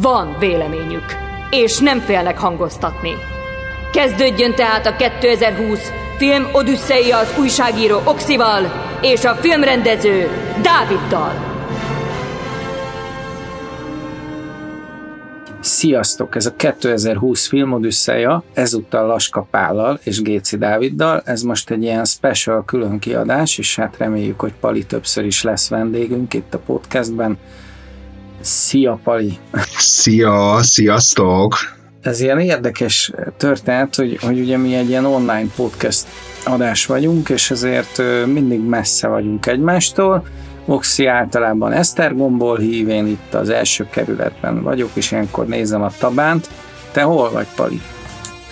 [0.00, 1.04] Van véleményük,
[1.50, 3.10] és nem félnek hangoztatni.
[3.92, 10.28] Kezdődjön tehát a 2020 film Odüsszeia az újságíró Oxival és a filmrendező
[10.62, 11.32] Dáviddal.
[15.60, 16.34] Sziasztok!
[16.34, 21.22] Ez a 2020 film Odüsszeia, ezúttal Laska Pállal és Géci Dáviddal.
[21.24, 25.68] Ez most egy ilyen special külön kiadás, és hát reméljük, hogy Pali többször is lesz
[25.68, 27.38] vendégünk itt a podcastben.
[28.42, 29.38] Szia, Pali!
[29.76, 31.54] Szia, sziasztok!
[32.00, 36.06] Ez ilyen érdekes történet, hogy, hogy ugye mi egy ilyen online podcast
[36.44, 40.26] adás vagyunk, és ezért mindig messze vagyunk egymástól.
[40.66, 46.50] Oxi általában Esztergomból hív, én itt az első kerületben vagyok, és ilyenkor nézem a tabánt.
[46.92, 47.80] Te hol vagy, Pali?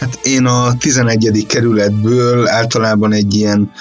[0.01, 1.45] Hát én a 11.
[1.49, 3.73] kerületből általában egy ilyen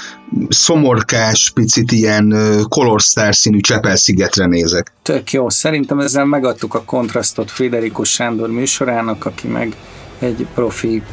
[0.50, 2.36] szomorkás, picit ilyen
[2.70, 4.94] Color Star színű Csepel-szigetre nézek.
[5.04, 9.76] Tök jó, szerintem ezzel megadtuk a kontrasztot Friderikus Sándor műsorának, aki meg
[10.20, 11.04] egy profi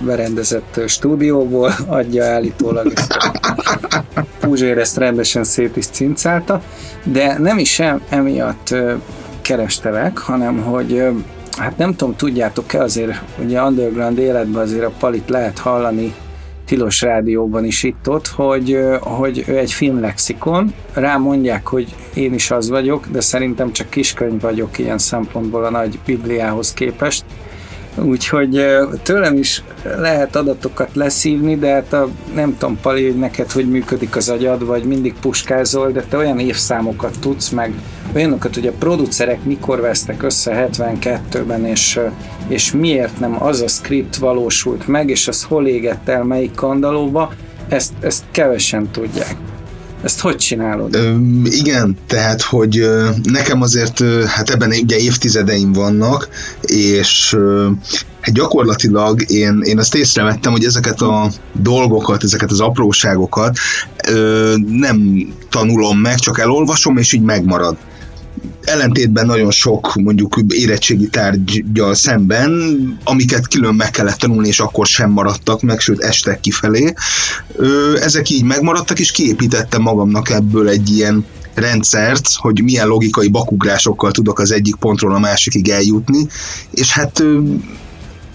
[0.00, 2.92] berendezett stúdióból adja állítólag.
[4.40, 6.62] Puzsér ezt rendesen szét is cincálta,
[7.04, 8.74] de nem is sem emiatt
[9.42, 11.02] kerestelek, hanem hogy
[11.56, 16.14] hát nem tudom, tudjátok-e azért, ugye underground életben azért a palit lehet hallani
[16.64, 22.68] Tilos Rádióban is itt-ott, hogy, hogy ő egy filmlexikon, rá mondják, hogy én is az
[22.68, 27.24] vagyok, de szerintem csak kiskönyv vagyok ilyen szempontból a nagy Bibliához képest,
[28.02, 28.64] Úgyhogy
[29.02, 29.62] tőlem is
[29.98, 34.66] lehet adatokat leszívni, de hát a, nem tudom, Pali, hogy neked hogy működik az agyad,
[34.66, 37.74] vagy mindig puskázol, de te olyan évszámokat tudsz, meg
[38.14, 42.00] olyanokat, hogy a producerek mikor vesztek össze 72-ben, és,
[42.48, 47.32] és miért nem az a script valósult meg, és az hol égett el melyik kandalóba,
[47.68, 49.36] ezt, ezt kevesen tudják.
[50.04, 50.94] Ezt hogy csinálod?
[50.94, 52.88] Ö, igen, tehát, hogy
[53.22, 56.28] nekem azért, hát ebben ugye évtizedeim vannak,
[56.62, 57.70] és ö,
[58.20, 63.58] hát gyakorlatilag én, én azt észrevettem, hogy ezeket a dolgokat, ezeket az apróságokat
[64.08, 67.76] ö, nem tanulom meg, csak elolvasom, és így megmarad
[68.64, 72.52] ellentétben nagyon sok mondjuk érettségi tárgyal szemben,
[73.04, 76.94] amiket külön meg kellett tanulni, és akkor sem maradtak meg, sőt estek kifelé.
[78.00, 84.38] Ezek így megmaradtak, és kiépítettem magamnak ebből egy ilyen rendszert, hogy milyen logikai bakugrásokkal tudok
[84.38, 86.26] az egyik pontról a másikig eljutni,
[86.70, 87.22] és hát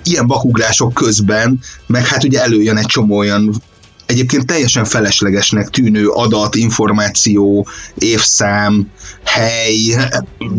[0.03, 3.61] ilyen bakugrások közben, meg hát ugye előjön egy csomó olyan
[4.09, 8.87] egyébként teljesen feleslegesnek tűnő adat, információ, évszám,
[9.23, 10.09] hely,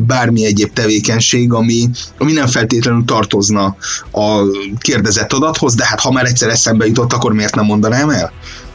[0.07, 3.77] bármi egyéb tevékenység, ami, ami nem feltétlenül tartozna
[4.13, 4.43] a
[4.79, 8.33] kérdezett adathoz, de hát ha már egyszer eszembe jutott, akkor miért nem mondanám el?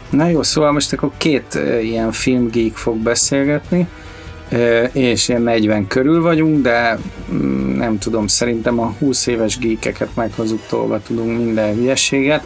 [0.09, 3.87] Na jó, szóval most akkor két ilyen filmgeek fog beszélgetni,
[4.91, 6.99] és ilyen 40 körül vagyunk, de
[7.31, 10.61] mm, nem tudom, szerintem a 20 éves geekeket meghozuk
[11.07, 12.43] tudunk minden hülyeséget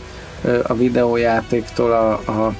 [0.63, 2.53] a videójátéktól a, a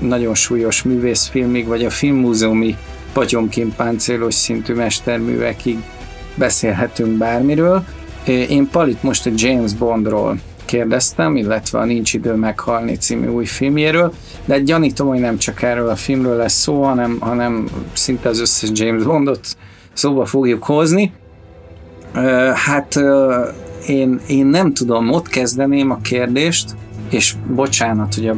[0.00, 2.76] nagyon súlyos művészfilmig, vagy a filmmúzeumi
[3.12, 5.78] patyomként páncélos szintű mesterművekig
[6.34, 7.84] beszélhetünk bármiről.
[8.26, 14.12] Én Palit most a James Bondról kérdeztem, illetve a Nincs idő meghalni című új filmjéről,
[14.44, 18.68] de gyanítom, hogy nem csak erről a filmről lesz szó, hanem, hanem szinte az összes
[18.72, 19.56] James Bondot
[19.92, 21.12] szóba fogjuk hozni.
[22.54, 23.00] Hát
[23.86, 26.74] én, én nem tudom, ott kezdeném a kérdést,
[27.10, 28.36] és bocsánat, hogy a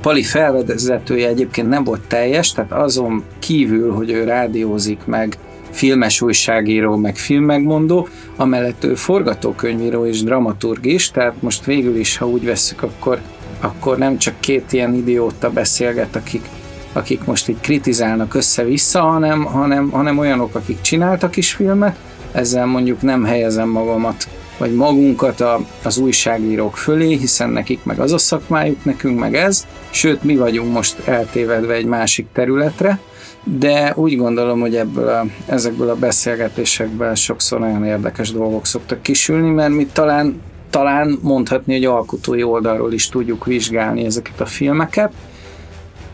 [0.00, 5.38] Pali felvezetője egyébként nem volt teljes, tehát azon kívül, hogy ő rádiózik meg,
[5.70, 12.28] filmes újságíró, meg filmmegmondó, amellett ő forgatókönyvíró és dramaturg is, tehát most végül is, ha
[12.28, 13.20] úgy veszük, akkor,
[13.60, 16.48] akkor nem csak két ilyen idióta beszélget, akik,
[16.92, 21.96] akik most így kritizálnak össze-vissza, hanem, hanem, hanem olyanok, akik csináltak is filmet,
[22.32, 24.28] ezzel mondjuk nem helyezem magamat
[24.60, 29.66] vagy magunkat a, az újságírók fölé, hiszen nekik meg az a szakmájuk, nekünk meg ez,
[29.90, 33.00] sőt mi vagyunk most eltévedve egy másik területre,
[33.44, 39.50] de úgy gondolom, hogy ebből a, ezekből a beszélgetésekből sokszor nagyon érdekes dolgok szoktak kisülni,
[39.50, 40.40] mert mi talán,
[40.70, 45.12] talán mondhatni, hogy alkotói oldalról is tudjuk vizsgálni ezeket a filmeket.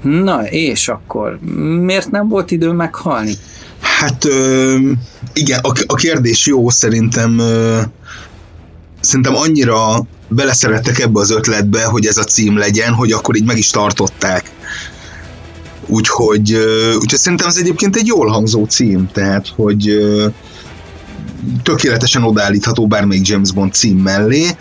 [0.02, 1.38] Na, és akkor
[1.80, 3.32] miért nem volt idő meghalni?
[3.80, 4.76] Hát ö,
[5.32, 7.80] igen, a, a kérdés jó, szerintem ö,
[9.00, 13.58] szerintem annyira beleszerettek ebbe az ötletbe, hogy ez a cím legyen, hogy akkor így meg
[13.58, 14.50] is tartották.
[15.86, 16.52] Úgyhogy,
[17.00, 19.98] úgyhogy szerintem ez egyébként egy jól hangzó cím, tehát hogy
[21.62, 24.56] tökéletesen odállítható bármelyik James Bond cím mellé.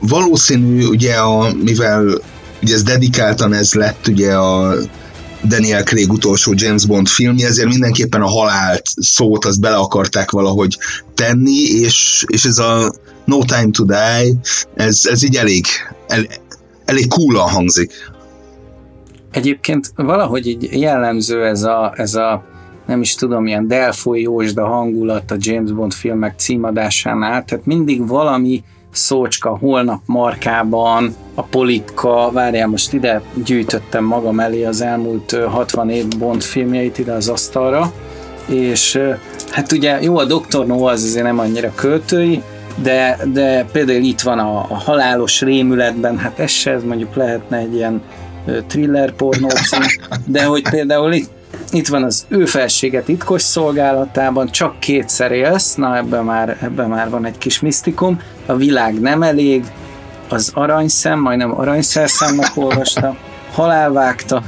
[0.00, 2.20] Valószínű, ugye, a, mivel
[2.62, 4.74] ugye ez dedikáltan ez lett ugye a
[5.44, 10.78] Daniel Craig utolsó James Bond filmje, ezért mindenképpen a halált szót azt bele akarták valahogy
[11.14, 12.92] tenni, és, és ez a
[13.24, 14.34] No Time to Die,
[14.74, 15.64] ez, ez így elég,
[16.06, 16.26] el,
[16.84, 17.92] elég cool hangzik.
[19.30, 22.44] Egyébként valahogy így jellemző ez a, ez a
[22.86, 28.62] nem is tudom, ilyen Delfoy Jósda hangulat a James Bond filmek címadásánál, tehát mindig valami
[28.92, 36.08] szócska holnap markában, a politka, várjál, most ide gyűjtöttem magam elé az elmúlt 60 év
[36.18, 37.92] Bond filmjeit ide az asztalra,
[38.46, 39.00] és
[39.50, 40.66] hát ugye jó, a Dr.
[40.66, 42.42] No az azért nem annyira költői,
[42.82, 47.56] de, de például itt van a, a halálos rémületben, hát ez se, ez mondjuk lehetne
[47.56, 48.02] egy ilyen
[48.66, 49.48] thriller pornó
[50.26, 51.30] de hogy például itt,
[51.72, 57.10] itt van az ő felsége titkos szolgálatában, csak kétszer élsz, na ebben már, ebben már
[57.10, 59.64] van egy kis misztikum, a világ nem elég,
[60.28, 63.16] az aranyszem, majdnem aranyszerszámnak olvasta,
[63.52, 64.42] halálvágta,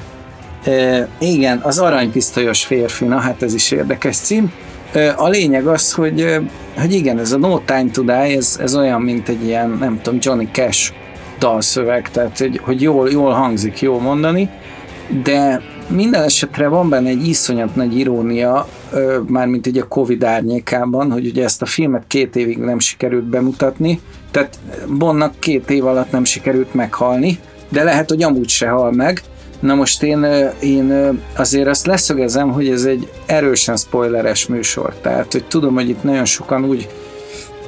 [0.65, 4.53] e, igen, az aranypisztolyos férfi, na hát ez is érdekes cím.
[4.93, 6.39] E, a lényeg az, hogy,
[6.77, 10.01] hogy igen, ez a No Time to Die, ez, ez olyan, mint egy ilyen, nem
[10.03, 10.93] tudom, Johnny Cash
[11.39, 14.49] dalszöveg, tehát hogy, hogy jól, jól hangzik, jól mondani,
[15.23, 18.69] de minden esetre van benne egy iszonyat nagy irónia,
[19.27, 24.01] mármint ugye a Covid árnyékában, hogy ugye ezt a filmet két évig nem sikerült bemutatni,
[24.31, 24.59] tehát
[24.99, 27.39] Bonnak két év alatt nem sikerült meghalni,
[27.69, 29.23] de lehet, hogy amúgy se hal meg.
[29.61, 30.27] Na most én,
[30.61, 36.03] én azért azt leszögezem, hogy ez egy erősen spoileres műsor, tehát hogy tudom, hogy itt
[36.03, 36.89] nagyon sokan úgy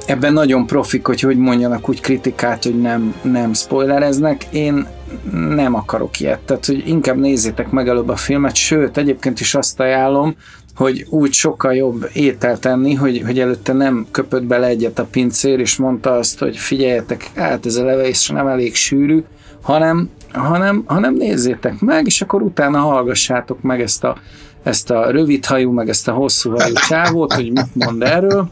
[0.05, 4.45] ebben nagyon profik, hogy hogy mondjanak úgy kritikát, hogy nem, nem spoilereznek.
[4.51, 4.87] Én
[5.31, 9.79] nem akarok ilyet, tehát hogy inkább nézzétek meg előbb a filmet, sőt, egyébként is azt
[9.79, 10.35] ajánlom,
[10.75, 15.59] hogy úgy sokkal jobb ételt tenni, hogy, hogy előtte nem köpött bele egyet a pincér,
[15.59, 19.23] és mondta azt, hogy figyeljetek, hát ez a levés nem elég sűrű,
[19.61, 24.17] hanem, hanem, hanem nézzétek meg, és akkor utána hallgassátok meg ezt a,
[24.63, 28.49] ezt a rövid hajú, meg ezt a hosszú hajú csávót, hogy mit mond erről,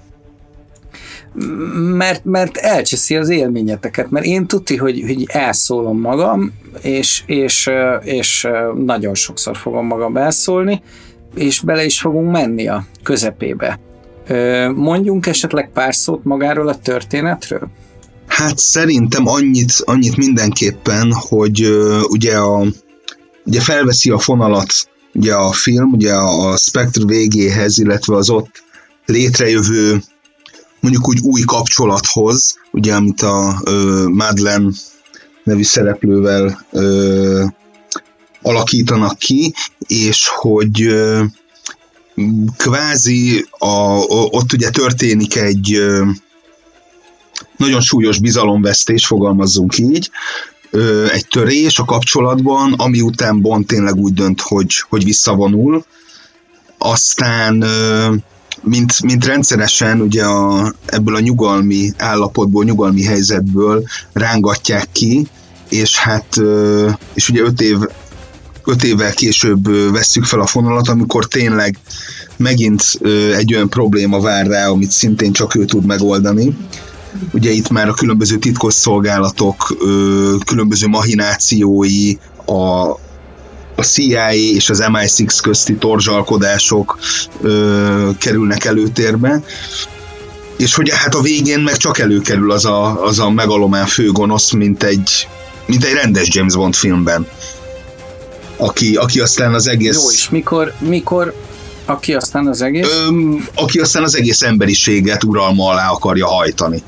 [1.97, 7.69] mert, mert elcseszi az élményeteket, mert én tudti, hogy, hogy elszólom magam, és, és,
[8.03, 8.47] és
[8.85, 10.81] nagyon sokszor fogom magam elszólni,
[11.35, 13.79] és bele is fogunk menni a közepébe.
[14.75, 17.69] Mondjunk esetleg pár szót magáról a történetről?
[18.27, 21.67] Hát szerintem annyit, annyit mindenképpen, hogy
[22.07, 22.65] ugye, a,
[23.45, 24.73] ugye felveszi a fonalat
[25.15, 28.63] ugye a film, ugye a Spectre végéhez, illetve az ott
[29.05, 30.01] létrejövő
[30.85, 34.69] mondjuk úgy új kapcsolathoz, ugye amit a ö, Madeleine
[35.43, 37.45] nevű szereplővel ö,
[38.41, 39.53] alakítanak ki,
[39.87, 41.23] és hogy ö,
[42.57, 43.97] kvázi a,
[44.29, 46.05] ott ugye történik egy ö,
[47.57, 50.09] nagyon súlyos bizalomvesztés, fogalmazzunk így,
[50.69, 55.85] ö, egy törés a kapcsolatban, ami után Bond tényleg úgy dönt, hogy, hogy visszavonul,
[56.77, 58.13] aztán ö,
[58.61, 65.27] mint, mint rendszeresen ugye a, ebből a nyugalmi állapotból, nyugalmi helyzetből rángatják ki,
[65.69, 66.41] és hát
[67.13, 67.77] és ugye öt év
[68.65, 71.77] öt évvel később vesszük fel a fonalat, amikor tényleg
[72.37, 72.83] megint
[73.37, 76.57] egy olyan probléma vár rá, amit szintén csak ő tud megoldani.
[77.33, 79.77] Ugye itt már a különböző titkosszolgálatok
[80.45, 82.13] különböző mahinációi,
[82.45, 82.91] a,
[83.75, 86.99] a CIA és az MI6 közti torzsalkodások
[87.41, 89.43] ö, kerülnek előtérbe,
[90.57, 94.83] és hogy hát a végén meg csak előkerül az a, az a megalomán főgonosz, mint
[94.83, 95.27] egy,
[95.65, 97.27] mint egy rendes James Bond filmben.
[98.57, 100.03] Aki, aki aztán az egész...
[100.03, 101.33] Jó, és mikor, mikor
[101.85, 102.87] aki aztán az egész?
[102.87, 106.83] Ö, aki aztán az egész emberiséget uralma alá akarja hajtani.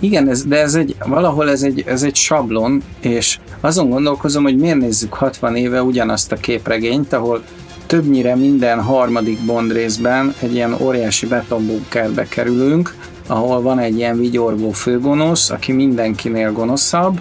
[0.00, 4.56] Igen, ez, de ez egy, valahol ez egy, ez egy sablon, és azon gondolkozom, hogy
[4.56, 7.42] miért nézzük 60 éve ugyanazt a képregényt, ahol
[7.86, 12.94] többnyire minden harmadik Bond részben egy ilyen óriási betonbunkerbe kerülünk,
[13.26, 17.20] ahol van egy ilyen vigyorgó főgonosz, aki mindenkinél gonoszabb,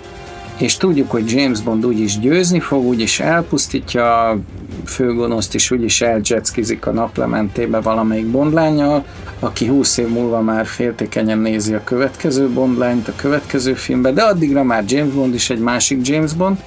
[0.58, 4.38] és tudjuk, hogy James Bond úgyis győzni fog, úgyis elpusztítja
[4.86, 9.06] főgonoszt, és úgyis eljetskizik a naplementébe valamelyik bondlányjal,
[9.40, 14.64] aki 20 év múlva már féltékenyen nézi a következő bondlányt a következő filmbe, de addigra
[14.64, 16.58] már James Bond is egy másik James Bond,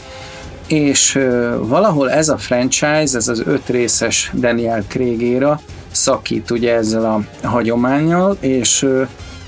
[0.66, 1.18] és
[1.60, 5.44] valahol ez a franchise, ez az öt részes Daniel Craig
[5.90, 8.86] szakít ugye ezzel a hagyományjal, és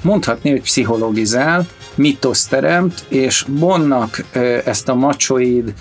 [0.02, 4.24] mondhatni, hogy pszichologizál, mitoszt teremt, és Bonnak
[4.64, 5.72] ezt a macsoid,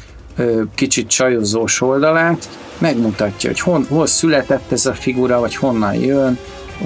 [0.76, 6.38] kicsit csajozós oldalát megmutatja, hogy hon, hol született ez a figura, vagy honnan jön,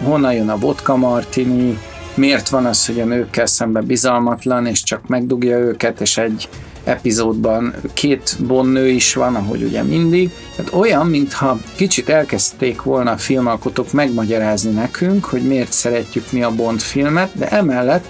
[0.04, 1.78] honnan jön a vodka martini,
[2.14, 6.50] miért van az, hogy a nőkkel szemben bizalmatlan, és csak megdugja őket, és egy
[6.84, 10.32] epizódban két bonnő is van, ahogy ugye mindig.
[10.56, 16.52] Tehát olyan, mintha kicsit elkezdték volna a filmalkotók megmagyarázni nekünk, hogy miért szeretjük mi a
[16.52, 18.06] Bond filmet, de emellett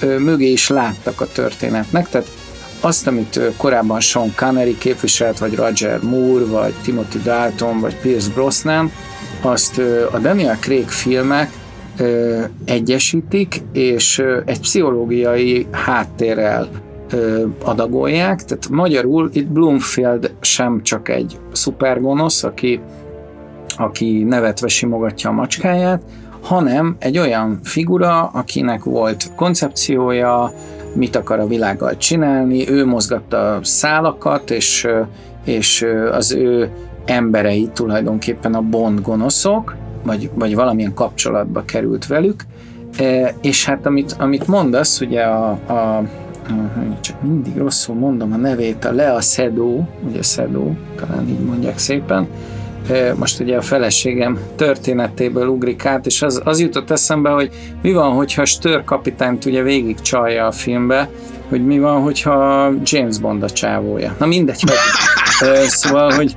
[0.00, 2.28] ö, mögé is láttak a történetnek, tehát
[2.80, 8.90] azt, amit korábban Sean Connery képviselt, vagy Roger Moore, vagy Timothy Dalton, vagy Pierce Brosnan,
[9.40, 9.78] azt
[10.12, 11.50] a Daniel Craig filmek
[12.64, 16.68] egyesítik, és egy pszichológiai háttérrel
[17.64, 22.80] adagolják, tehát magyarul itt Bloomfield sem csak egy szupergonosz, aki,
[23.76, 26.02] aki nevetve simogatja a macskáját,
[26.42, 30.52] hanem egy olyan figura, akinek volt koncepciója,
[30.98, 34.88] mit akar a világgal csinálni, ő mozgatta a szálakat, és,
[35.44, 36.70] és az ő
[37.04, 42.42] emberei tulajdonképpen a Bond gonoszok, vagy, vagy valamilyen kapcsolatba került velük,
[43.40, 46.02] és hát amit, amit mondasz, ugye a, a
[47.00, 52.26] csak mindig rosszul mondom a nevét, a Lea Szedó, ugye Szedó, talán így mondják szépen,
[53.16, 57.50] most ugye a feleségem történetéből ugrik át, és az, az jutott eszembe, hogy
[57.82, 61.10] mi van, hogyha Stör kapitányt ugye végig csalja a filmbe,
[61.48, 64.14] hogy mi van, hogyha James Bond a csávója.
[64.18, 64.76] Na mindegy, hogy
[65.66, 66.34] Szóval, hogy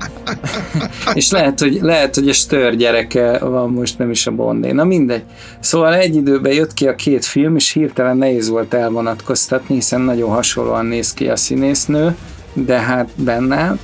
[1.13, 4.71] és lehet, hogy, lehet, hogy a stör gyereke van most, nem is a Bondé.
[4.71, 5.23] Na mindegy.
[5.59, 10.29] Szóval egy időben jött ki a két film, és hirtelen nehéz volt elvonatkoztatni, hiszen nagyon
[10.29, 12.15] hasonlóan néz ki a színésznő,
[12.53, 13.77] de hát benne,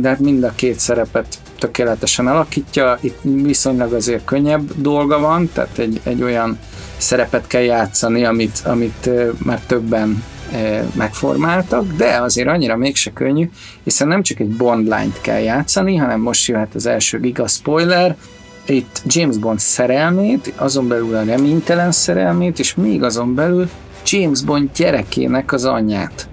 [0.00, 1.26] de hát mind a két szerepet
[1.58, 2.98] tökéletesen alakítja.
[3.00, 6.58] Itt viszonylag azért könnyebb dolga van, tehát egy, egy olyan
[6.96, 9.10] szerepet kell játszani, amit, amit
[9.44, 10.22] már többen
[10.94, 13.50] megformáltak, de azért annyira mégse könnyű,
[13.84, 18.16] hiszen nem csak egy Bond lányt kell játszani, hanem most jöhet az első giga spoiler,
[18.66, 23.68] itt James Bond szerelmét, azon belül a reménytelen szerelmét, és még azon belül
[24.06, 26.28] James Bond gyerekének az anyját,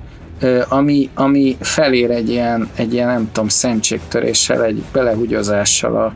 [0.67, 6.13] ami, ami felér egy ilyen, egy ilyen nem tudom, szentségtöréssel, egy belehugyozással a,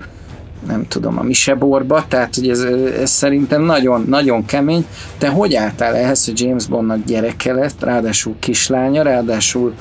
[0.68, 2.60] nem tudom, a miseborba, tehát hogy ez,
[3.02, 4.86] ez szerintem nagyon, nagyon kemény.
[5.18, 9.74] Te hogy álltál ehhez, hogy James Bondnak gyereke lett, ráadásul kislánya, ráadásul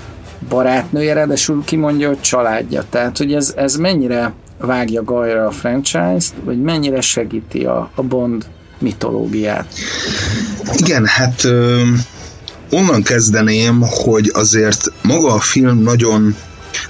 [0.49, 2.85] barátnője, ráadásul kimondja, hogy családja.
[2.91, 8.45] Tehát, hogy ez, ez mennyire vágja gajra a franchise-t, vagy mennyire segíti a, a Bond
[8.79, 9.67] mitológiát?
[10.77, 11.83] Igen, hát ö,
[12.75, 16.37] onnan kezdeném, hogy azért maga a film nagyon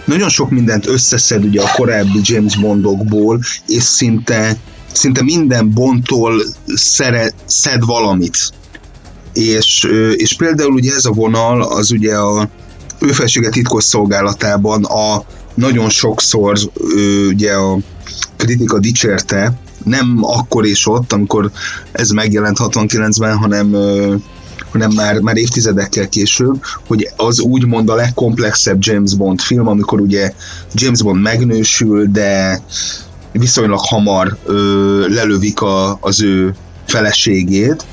[0.05, 4.57] nagyon sok mindent összeszed ugye a korábbi James Bondokból, és szinte,
[4.93, 8.39] szinte minden Bondtól szere, szed valamit.
[9.33, 12.49] És, és például ugye ez a vonal, az ugye a
[12.99, 15.25] ő titkos szolgálatában a
[15.55, 16.59] nagyon sokszor
[17.29, 17.79] ugye a
[18.37, 19.53] kritika dicsérte,
[19.85, 21.51] nem akkor és ott, amikor
[21.93, 23.75] ez megjelent 69-ben, hanem
[24.75, 30.33] hanem már, már évtizedekkel később, hogy az úgymond a legkomplexebb James Bond film, amikor ugye
[30.73, 32.63] James Bond megnősül, de
[33.33, 36.55] viszonylag hamar ö, lelövik a, az ő
[36.87, 37.85] feleségét,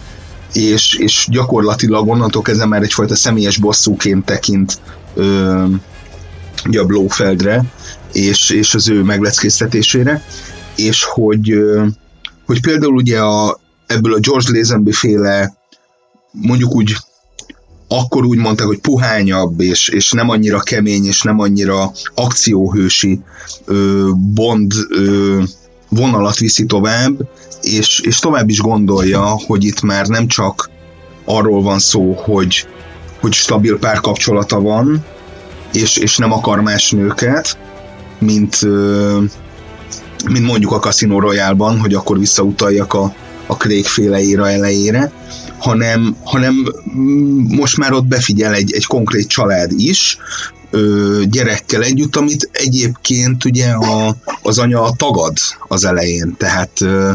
[0.54, 4.80] és, és gyakorlatilag onnantól kezdve már egyfajta személyes bosszúként tekint
[5.14, 5.66] ö,
[6.68, 7.64] ugye a Blófeldre,
[8.14, 10.24] és, és az ő megleckéztetésére,
[10.76, 11.86] és hogy, ö,
[12.46, 15.60] hogy például ugye a, ebből a George Lazenby féle
[16.32, 16.96] mondjuk úgy
[17.88, 23.20] akkor úgy mondták, hogy puhányabb, és, és nem annyira kemény, és nem annyira akcióhősi
[23.66, 25.42] ö, Bond ö,
[25.90, 27.30] vonalat viszi tovább,
[27.62, 30.70] és, és tovább is gondolja, hogy itt már nem csak
[31.26, 32.68] arról van szó, hogy,
[33.20, 35.06] hogy stabil párkapcsolata van,
[35.74, 37.58] és, és nem akar más nőket,
[38.20, 39.18] mint, ö,
[40.30, 43.14] mint mondjuk a Casino Royale-ban, hogy akkor visszautaljak a,
[43.48, 45.12] a Craig féle éra elejére,
[45.62, 46.66] hanem, hanem
[47.48, 50.18] most már ott befigyel egy, egy konkrét család is,
[50.70, 55.38] ö, gyerekkel együtt, amit egyébként ugye a, az anya tagad
[55.68, 57.12] az elején, tehát ö,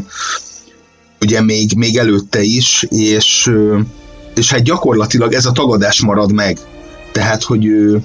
[1.20, 3.78] ugye még, még előtte is, és, ö,
[4.34, 6.58] és hát gyakorlatilag ez a tagadás marad meg.
[7.12, 8.00] Tehát, hogy ő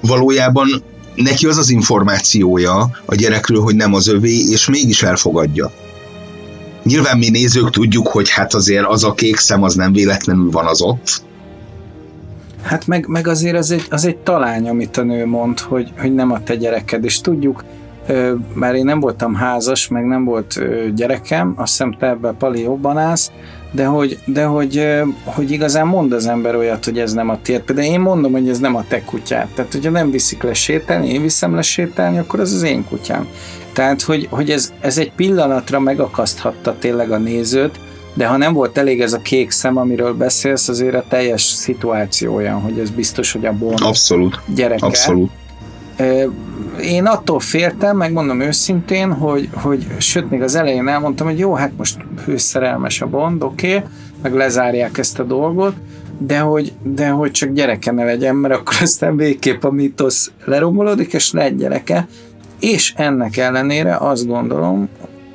[0.00, 0.82] valójában
[1.14, 5.72] neki az az információja a gyerekről, hogy nem az övé, és mégis elfogadja.
[6.88, 10.66] Nyilván mi nézők tudjuk, hogy hát azért az a kék szem az nem véletlenül van
[10.66, 11.22] az ott.
[12.62, 16.14] Hát meg, meg azért az egy, az egy talány, amit a nő mond, hogy, hogy
[16.14, 17.64] nem a te gyereked, és tudjuk,
[18.52, 20.60] már én nem voltam házas, meg nem volt
[20.94, 23.30] gyerekem, azt hiszem te ebben Pali jobban állsz,
[23.70, 24.86] de hogy, de hogy,
[25.24, 27.60] hogy igazán mond az ember olyat, hogy ez nem a tiéd.
[27.60, 29.48] Például én mondom, hogy ez nem a te kutyád.
[29.54, 33.28] Tehát, hogyha nem viszik le sétálni, én viszem le sétálni, akkor az az én kutyám.
[33.78, 37.80] Tehát, hogy, hogy ez, ez egy pillanatra megakaszthatta tényleg a nézőt,
[38.14, 42.34] de ha nem volt elég ez a kék szem, amiről beszélsz, azért a teljes szituáció
[42.34, 44.40] olyan, hogy ez biztos, hogy a Bond Abszolút.
[44.54, 44.86] gyereke.
[44.86, 45.30] Abszolút.
[46.80, 51.72] Én attól féltem, megmondom őszintén, hogy, hogy sőt, még az elején elmondtam, hogy jó, hát
[51.76, 53.88] most hőszerelmes a Bond, oké, okay,
[54.22, 55.74] meg lezárják ezt a dolgot,
[56.18, 61.12] de hogy, de hogy csak gyereke ne legyen, mert akkor aztán végképp a mítosz lerombolódik,
[61.12, 62.08] és lehet gyereke,
[62.60, 64.88] és ennek ellenére azt gondolom,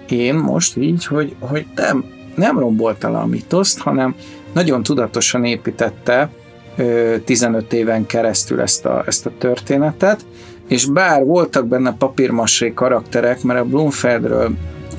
[0.10, 4.16] én most így, hogy, hogy nem, nem rombolta le a mitoszt, hanem
[4.54, 6.30] nagyon tudatosan építette
[7.26, 10.26] 15 éven keresztül ezt a, ezt a történetet,
[10.68, 14.52] és bár voltak benne papírmasé karakterek, mert a Blumfeldről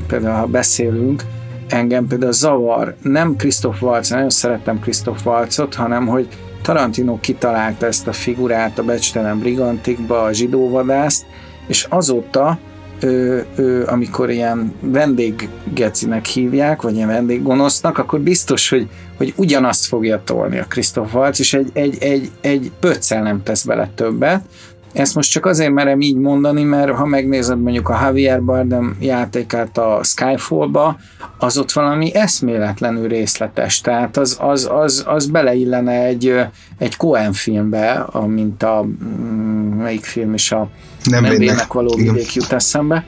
[0.06, 1.22] például ha beszélünk,
[1.68, 6.28] engem például zavar, nem Christoph Waltz, nagyon szerettem Christoph Waltzot, hanem hogy
[6.62, 11.26] Tarantino kitalálta ezt a figurát a Becstelen Brigantikba, a zsidóvadászt,
[11.66, 12.58] és azóta
[13.00, 20.22] ő, ő, amikor ilyen vendéggecinek hívják, vagy ilyen vendéggonosznak, akkor biztos, hogy, hogy ugyanazt fogja
[20.24, 24.42] tolni a Christoph Waltz, és egy, egy, egy, egy pöccel nem tesz bele többet.
[24.92, 29.78] Ezt most csak azért merem így mondani, mert ha megnézed mondjuk a Javier Bardem játékát
[29.78, 30.96] a Skyfall-ba,
[31.38, 36.34] az ott valami eszméletlenül részletes, tehát az, az, az, az beleillene egy,
[36.78, 40.68] egy Cohen filmbe, mint a mm, melyik film is a
[41.10, 43.04] nem, nem vének való vidék jut eszembe.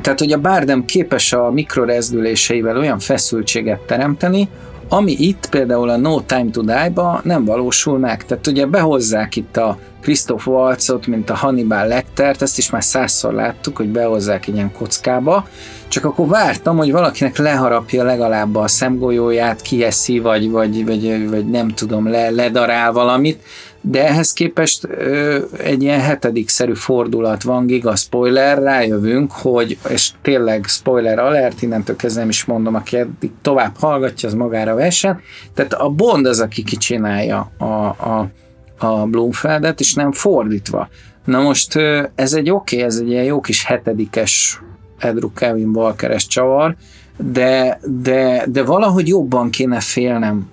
[0.00, 4.48] Tehát, hogy a Bardem képes a mikrorezdüléseivel olyan feszültséget teremteni,
[4.88, 8.24] ami itt például a No Time to Die-ba nem valósul meg.
[8.24, 13.32] Tehát ugye behozzák itt a Christoph Waltzot, mint a Hannibal Lectert, ezt is már százszor
[13.32, 15.48] láttuk, hogy behozzák ilyen kockába,
[15.88, 21.68] csak akkor vártam, hogy valakinek leharapja legalább a szemgolyóját, kieszi, vagy, vagy, vagy, vagy nem
[21.68, 23.42] tudom, le, ledarál valamit,
[23.80, 30.64] de ehhez képest ö, egy ilyen hetedikszerű fordulat van, giga spoiler, rájövünk, hogy, és tényleg
[30.66, 35.20] spoiler alert, innentől kezdve nem is mondom, aki eddig tovább hallgatja, az magára vessen,
[35.54, 38.30] tehát a Bond az, aki kicsinálja a, a,
[38.78, 40.88] a Bloomfeldet, és nem fordítva.
[41.24, 41.76] Na most
[42.14, 44.60] ez egy oké, okay, ez egy ilyen jó kis hetedikes
[44.98, 46.76] Edru Kevin Walkeres csavar,
[47.16, 50.50] de, de, de valahogy jobban kéne félnem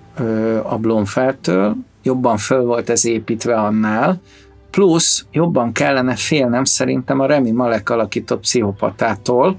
[0.62, 4.20] a Blomfeldtől, jobban föl volt ez építve annál,
[4.70, 9.56] plusz jobban kellene félnem szerintem a Remi Malek alakított pszichopatától,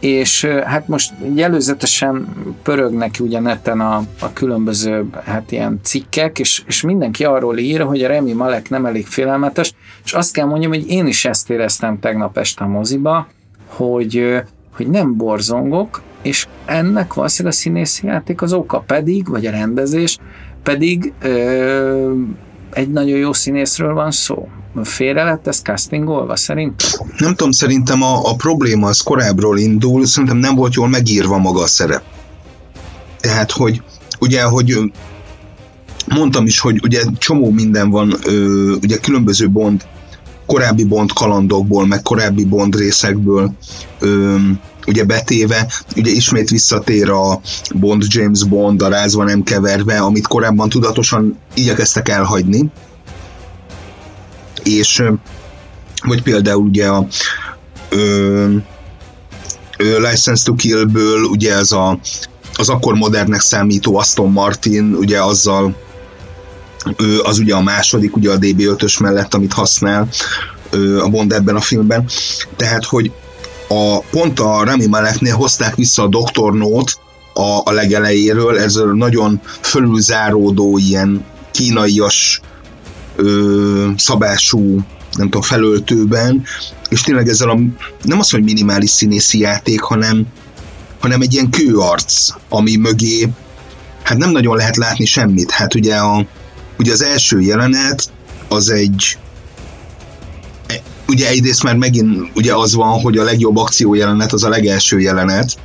[0.00, 2.28] és hát most előzetesen
[2.62, 8.02] pörögnek ugye neten a, a különböző hát ilyen cikkek, és, és mindenki arról ír, hogy
[8.02, 11.98] a Remi Malek nem elég félelmetes, és azt kell mondjam, hogy én is ezt éreztem
[11.98, 13.26] tegnap este a moziba,
[13.66, 14.42] hogy,
[14.76, 20.18] hogy nem borzongok, és ennek valószínűleg a színészi játék az oka pedig, vagy a rendezés,
[20.62, 22.12] pedig ö,
[22.72, 24.48] egy nagyon jó színészről van szó.
[24.82, 26.88] Félre lett ez castingolva szerintem?
[27.18, 31.60] Nem tudom, szerintem a, a probléma az korábbról indul, szerintem nem volt jól megírva maga
[31.60, 32.02] a szerep.
[33.20, 33.82] Tehát, hogy
[34.20, 34.92] ugye, hogy
[36.14, 39.86] mondtam is, hogy ugye csomó minden van, ö, ugye különböző Bond,
[40.46, 43.52] korábbi Bond kalandokból, meg korábbi Bond részekből
[43.98, 44.36] ö,
[44.86, 47.40] ugye betéve, ugye ismét visszatér a
[47.74, 52.70] Bond, James Bond, a rázva nem keverve, amit korábban tudatosan igyekeztek elhagyni.
[54.64, 55.02] És
[56.04, 57.06] vagy például ugye a
[57.88, 58.54] ö,
[59.78, 61.98] ö, License to Kill-ből ugye ez a,
[62.54, 65.76] az akkor modernnek számító Aston Martin, ugye azzal
[66.96, 70.08] ő az ugye a második, ugye a DB5-ös mellett, amit használ
[71.02, 72.08] a Bond ebben a filmben.
[72.56, 73.12] Tehát, hogy
[73.72, 76.52] a, pont a Rami Maleknél hozták vissza a.
[76.52, 76.92] Note
[77.34, 82.40] a, a legelejéről, ez a nagyon fölülzáródó, ilyen kínaias
[83.16, 84.80] ö, szabású
[85.12, 86.42] nem tudom, felöltőben,
[86.88, 87.58] és tényleg ezzel a,
[88.02, 90.26] nem az, hogy minimális színészi játék, hanem,
[91.00, 93.28] hanem egy ilyen kőarc, ami mögé
[94.02, 95.50] hát nem nagyon lehet látni semmit.
[95.50, 96.26] Hát ugye, a,
[96.78, 98.10] ugye az első jelenet
[98.48, 99.18] az egy
[101.08, 105.58] ugye egyrészt már megint ugye az van, hogy a legjobb akciójelenet az a legelső jelenet,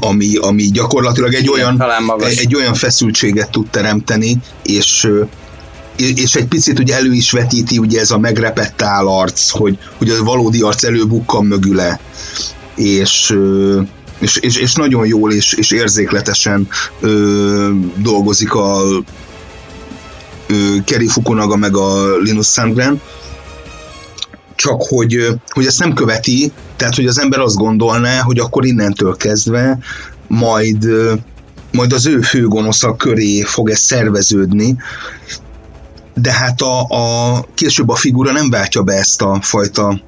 [0.00, 1.82] ami, ami gyakorlatilag egy olyan,
[2.18, 5.08] egy, egy olyan feszültséget tud teremteni, és
[5.96, 10.24] és egy picit ugye elő is vetíti ugye ez a megrepett állarc, hogy, hogy a
[10.24, 12.00] valódi arc előbukkan mögüle,
[12.74, 13.36] és,
[14.18, 16.68] és, és, és nagyon jól és, és érzékletesen
[17.00, 18.80] ö, dolgozik a
[20.46, 23.00] ö, Kerry Fukunaga meg a Linus Sandgren,
[24.62, 29.16] csak hogy, hogy ezt nem követi, tehát hogy az ember azt gondolná, hogy akkor innentől
[29.16, 29.78] kezdve
[30.28, 30.88] majd
[31.72, 34.76] majd az ő főgonosza köré fog ez szerveződni,
[36.14, 40.00] de hát a, a később a figura nem váltja be ezt a fajta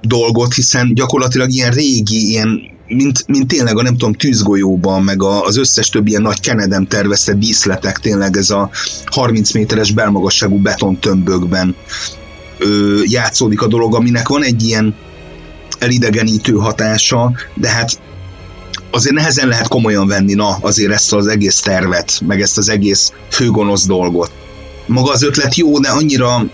[0.00, 5.42] dolgot, hiszen gyakorlatilag ilyen régi, ilyen mint, mint tényleg a nem tudom, tűzgolyóban, meg a,
[5.42, 8.70] az összes többi ilyen nagy Kenedem tervezte díszletek, tényleg ez a
[9.04, 11.76] 30 méteres belmagasságú betontömbökben
[12.60, 14.94] ö, játszódik a dolog, aminek van egy ilyen
[15.78, 18.00] elidegenítő hatása, de hát
[18.90, 23.12] azért nehezen lehet komolyan venni, na, azért ezt az egész tervet, meg ezt az egész
[23.28, 24.32] főgonosz dolgot.
[24.86, 26.46] Maga az ötlet jó, de annyira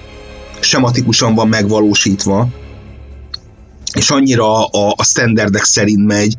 [0.60, 2.48] sematikusan van megvalósítva,
[3.92, 6.36] és annyira a, a standardek szerint megy,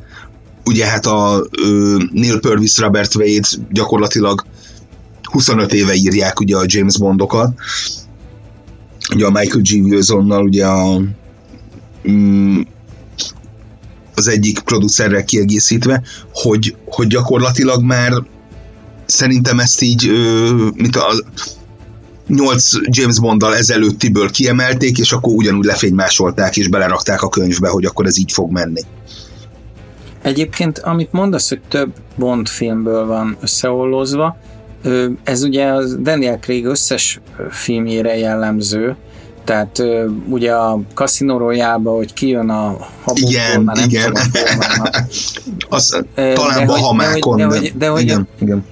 [0.65, 4.45] ugye hát a ö, Neil Purvis, Robert Wade gyakorlatilag
[5.31, 7.53] 25 éve írják ugye a James Bondokat,
[9.13, 9.85] ugye a Michael G.
[9.85, 11.01] Wilsonnal ugye a
[12.09, 12.61] mm,
[14.15, 16.01] az egyik producerrel kiegészítve,
[16.33, 18.11] hogy, hogy gyakorlatilag már
[19.05, 20.11] szerintem ezt így,
[20.73, 21.23] mint a
[22.27, 28.05] 8 James Bonddal ezelőttiből kiemelték, és akkor ugyanúgy lefénymásolták és belerakták a könyvbe, hogy akkor
[28.05, 28.81] ez így fog menni.
[30.21, 34.37] Egyébként, amit mondasz, hogy több Bond filmből van összeollózva,
[35.23, 37.19] ez ugye a Daniel Craig összes
[37.49, 38.95] filmjére jellemző,
[39.43, 39.83] tehát
[40.29, 44.13] ugye a Casino royale hogy kijön a habokból, igen, már nem igen.
[44.13, 44.91] tudom,
[45.69, 46.65] Az, talán.
[46.65, 48.65] De, de, de, de, de hogy igen, igen.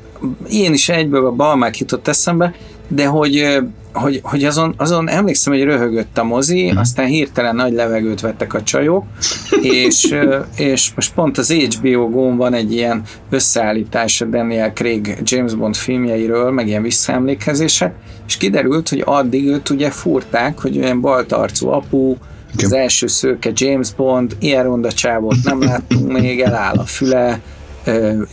[0.50, 2.54] én is egyből a Bahamák jutott eszembe,
[2.88, 3.60] de hogy
[3.96, 6.78] hogy, hogy azon, azon emlékszem, hogy röhögött a mozi, mm.
[6.78, 9.04] aztán hirtelen nagy levegőt vettek a csajok,
[9.62, 10.16] és,
[10.58, 15.76] és most pont az HBO Go van egy ilyen összeállítás a Daniel Craig James Bond
[15.76, 17.94] filmjeiről, meg ilyen visszaemlékezések,
[18.28, 22.16] és kiderült, hogy addig őt ugye furták, hogy olyan baltarcú apu,
[22.64, 27.40] az első szőke James Bond, ilyen ronda csávot nem láttunk még, eláll a füle,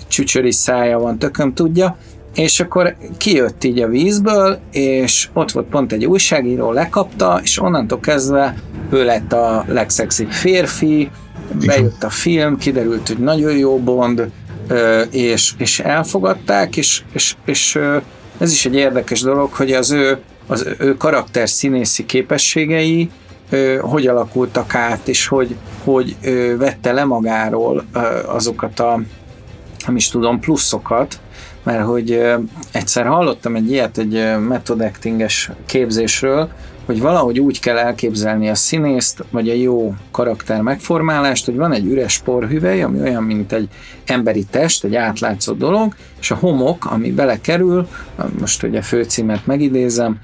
[0.09, 1.97] csücsöri szája van, tököm tudja,
[2.35, 8.01] és akkor kijött így a vízből, és ott volt pont egy újságíró, lekapta, és onnantól
[8.01, 8.55] kezdve
[8.91, 11.11] ő lett a legszexibb férfi,
[11.67, 14.31] bejött a film, kiderült, hogy nagyon jó Bond,
[15.11, 17.79] és, és elfogadták, és, és, és
[18.39, 23.11] ez is egy érdekes dolog, hogy az ő, az ő karakter színészi képességei
[23.81, 26.17] hogy alakultak át, és hogy, hogy
[26.59, 27.85] vette le magáról
[28.27, 29.01] azokat a
[29.87, 31.21] nem is tudom, pluszokat,
[31.63, 32.23] mert hogy
[32.73, 36.49] egyszer hallottam egy ilyet egy method actinges képzésről,
[36.87, 41.87] hogy valahogy úgy kell elképzelni a színészt, vagy a jó karakter megformálást, hogy van egy
[41.87, 43.69] üres porhüvely, ami olyan, mint egy
[44.05, 47.89] emberi test, egy átlátszó dolog, és a homok, ami belekerül,
[48.39, 50.21] most ugye főcímet megidézem,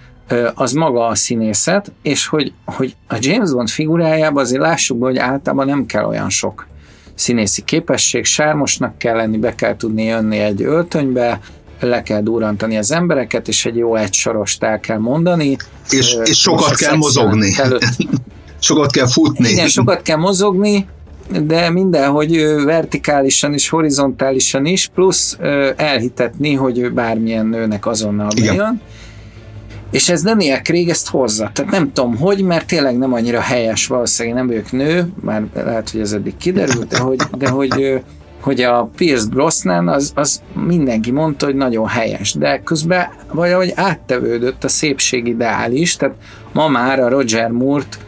[0.54, 5.18] az maga a színészet, és hogy, hogy a James Bond figurájában azért lássuk be, hogy
[5.18, 6.66] általában nem kell olyan sok
[7.18, 11.40] színészi képesség, sármosnak kell lenni, be kell tudni jönni egy öltönybe,
[11.80, 15.56] le kell durrantani az embereket, és egy jó egysorost el kell mondani.
[15.90, 17.54] És, és sokat kell mozogni.
[18.58, 19.48] sokat kell futni.
[19.48, 20.86] Igen, sokat kell mozogni,
[21.42, 25.36] de mindenhogy vertikálisan és horizontálisan is, plusz
[25.76, 28.54] elhitetni, hogy bármilyen nőnek azonnal bejön.
[28.54, 28.80] Igen.
[29.90, 31.50] És ez Daniel Craig ezt hozza.
[31.52, 35.90] Tehát nem tudom hogy, mert tényleg nem annyira helyes, valószínűleg nem ők nő, már lehet,
[35.90, 38.02] hogy ez eddig kiderült, de hogy, de hogy,
[38.40, 44.64] hogy a Pierce Brosnan az, az mindenki mondta, hogy nagyon helyes, de közben valahogy áttevődött
[44.64, 46.14] a szépség ideál tehát
[46.52, 47.98] ma már a Roger Moore-t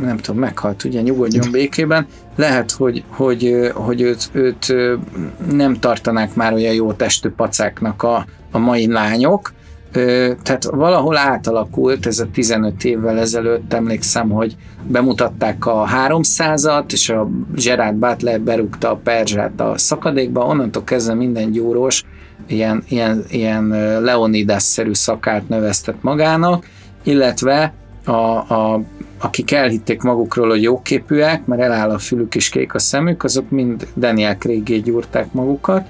[0.00, 4.74] nem tudom, meghalt, ugye nyugodjon békében, lehet, hogy, hogy, hogy őt, őt
[5.50, 9.52] nem tartanák már olyan jó testű pacáknak a, a mai lányok,
[10.42, 17.28] tehát valahol átalakult, ez a 15 évvel ezelőtt emlékszem, hogy bemutatták a 300-at, és a
[17.54, 22.04] Gerard Butler berúgta a Perzsát a szakadékba, onnantól kezdve minden gyúrós
[22.46, 23.68] ilyen, ilyen, ilyen
[24.02, 26.66] Leonidas-szerű szakárt növesztett magának,
[27.02, 27.72] illetve
[28.04, 28.82] a, a,
[29.18, 33.86] akik elhitték magukról, hogy jóképűek, mert eláll a fülük és kék a szemük, azok mind
[33.96, 35.88] Daniel craig gyúrták magukat,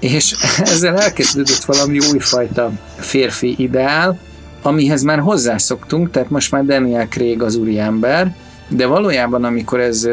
[0.00, 0.34] és
[0.72, 4.18] ezzel elkezdődött valami újfajta férfi ideál,
[4.62, 8.34] amihez már hozzászoktunk, tehát most már Daniel Craig az úriember,
[8.68, 10.04] de valójában amikor ez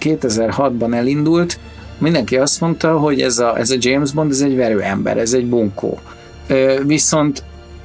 [0.00, 1.58] 2006-ban elindult,
[1.98, 5.46] mindenki azt mondta, hogy ez a, ez a James Bond, ez egy verőember, ez egy
[5.46, 5.98] bunkó.
[6.82, 7.42] Viszont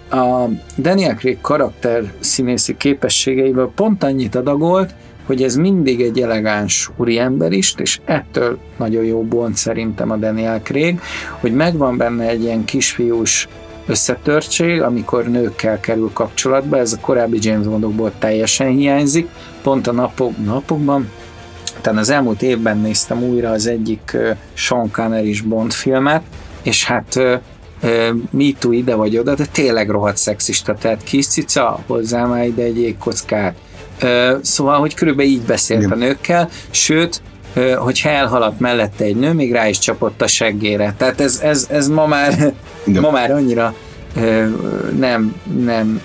[0.09, 0.45] a
[0.77, 4.93] Daniel Craig karakter színészi képességeiből pont annyit adagolt,
[5.32, 10.62] hogy ez mindig egy elegáns úriember is, és ettől nagyon jó Bond szerintem a Daniel
[10.62, 11.02] Craig,
[11.39, 13.48] hogy megvan benne egy ilyen kisfiús
[13.86, 19.30] összetörtség, amikor nőkkel kerül kapcsolatba, ez a korábbi James Bondokból teljesen hiányzik,
[19.62, 21.10] pont a napok, napokban
[21.82, 24.17] tehát az elmúlt évben néztem újra az egyik
[24.54, 26.22] Sean connery Bond filmet,
[26.62, 27.15] és hát
[28.32, 32.63] me too ide vagy oda, de tényleg rohadt szexista, tehát kis cica, hozzá már ide
[32.63, 33.56] egy jégkockát.
[34.41, 35.91] Szóval, hogy körülbelül így beszélt Igen.
[35.91, 37.21] a nőkkel, sőt,
[37.77, 40.93] hogyha elhaladt mellette egy nő, még rá is csapott a seggére.
[40.97, 42.53] Tehát ez, ez, ez ma, már,
[43.01, 43.75] ma már annyira
[44.97, 46.01] nem, nem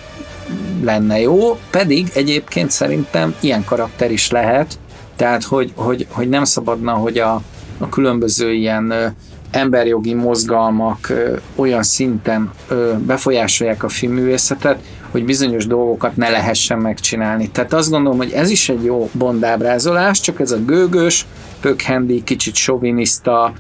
[0.83, 4.79] lenne jó, pedig egyébként szerintem ilyen karakter is lehet,
[5.17, 7.43] tehát hogy, hogy, hogy nem szabadna, hogy a,
[7.79, 9.15] a különböző ilyen
[9.51, 11.13] emberjogi mozgalmak
[11.55, 12.51] olyan szinten
[12.99, 14.79] befolyásolják a filmművészetet,
[15.17, 17.49] hogy bizonyos dolgokat ne lehessen megcsinálni.
[17.51, 21.27] Tehát azt gondolom, hogy ez is egy jó bondábrázolás, csak ez a gőgös,
[21.61, 23.53] pökhendi, kicsit soviniszta,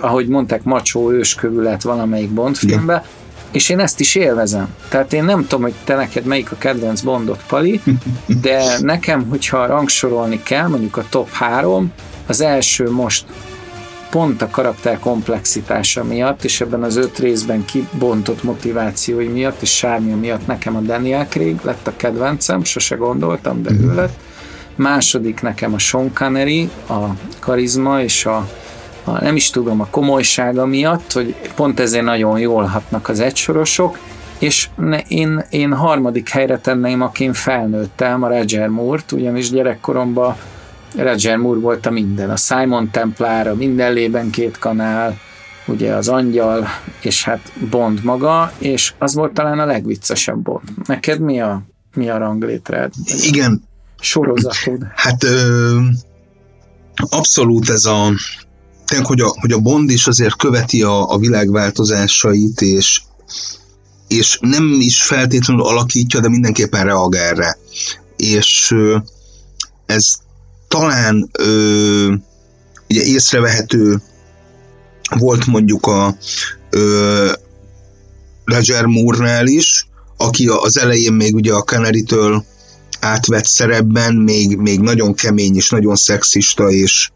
[0.00, 3.02] ahogy mondták, macsó őskövület valamelyik Bond filmben,
[3.52, 4.74] és én ezt is élvezem.
[4.88, 7.80] Tehát én nem tudom, hogy te neked melyik a kedvenc Bondot, Pali,
[8.40, 11.92] de nekem, hogyha rangsorolni kell, mondjuk a top 3,
[12.26, 13.24] az első most
[14.14, 20.16] pont a karakter komplexitása miatt, és ebben az öt részben kibontott motivációi miatt, és sármia
[20.16, 24.14] miatt nekem a Daniel Craig lett a kedvencem, sose gondoltam, de ő lett.
[24.74, 27.04] Második nekem a Sean Connery, a
[27.38, 28.48] karizma és a,
[29.04, 33.98] a nem is tudom, a komolysága miatt, hogy pont ezért nagyon jól hatnak az egysorosok,
[34.38, 40.36] és ne, én, én harmadik helyre tenném, akin felnőttem, a Roger Moore-t, ugyanis gyerekkoromban
[40.96, 45.18] Roger Moore volt a minden, a Simon Templar, a Mindenlében két kanál,
[45.66, 46.68] ugye az Angyal,
[47.00, 50.68] és hát Bond maga, és az volt talán a legviccesebb Bond.
[50.86, 51.62] Neked mi a,
[51.94, 52.92] mi a ranglétred?
[53.22, 53.62] Igen.
[54.00, 54.86] Sorozatod?
[54.94, 55.78] Hát ö,
[56.96, 58.12] abszolút ez a
[58.84, 63.02] tényleg, hogy a, hogy a Bond is azért követi a, a világváltozásait, és,
[64.08, 67.58] és nem is feltétlenül alakítja, de mindenképpen reagál erre.
[68.16, 68.96] És ö,
[69.86, 70.12] ez
[70.74, 72.14] talán ö,
[72.88, 74.02] ugye észrevehető
[75.18, 76.16] volt mondjuk a
[76.70, 77.32] ö,
[78.44, 82.44] Roger Moore-nál is, aki az elején még ugye a Canary-től
[83.00, 87.10] átvett szerepben még, még nagyon kemény és nagyon szexista, és,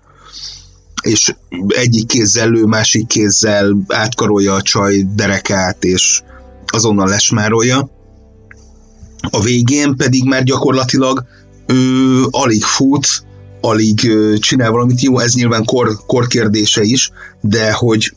[1.02, 1.34] és
[1.68, 6.22] egyik kézzel lő, másik kézzel átkarolja a csaj derekát, és
[6.66, 7.90] azonnal lesmárolja.
[9.30, 11.24] A végén pedig már gyakorlatilag
[11.66, 13.26] ő alig fut,
[13.60, 15.00] alig csinál valamit.
[15.00, 18.14] Jó, ez nyilván kor, kor kérdése is, de hogy,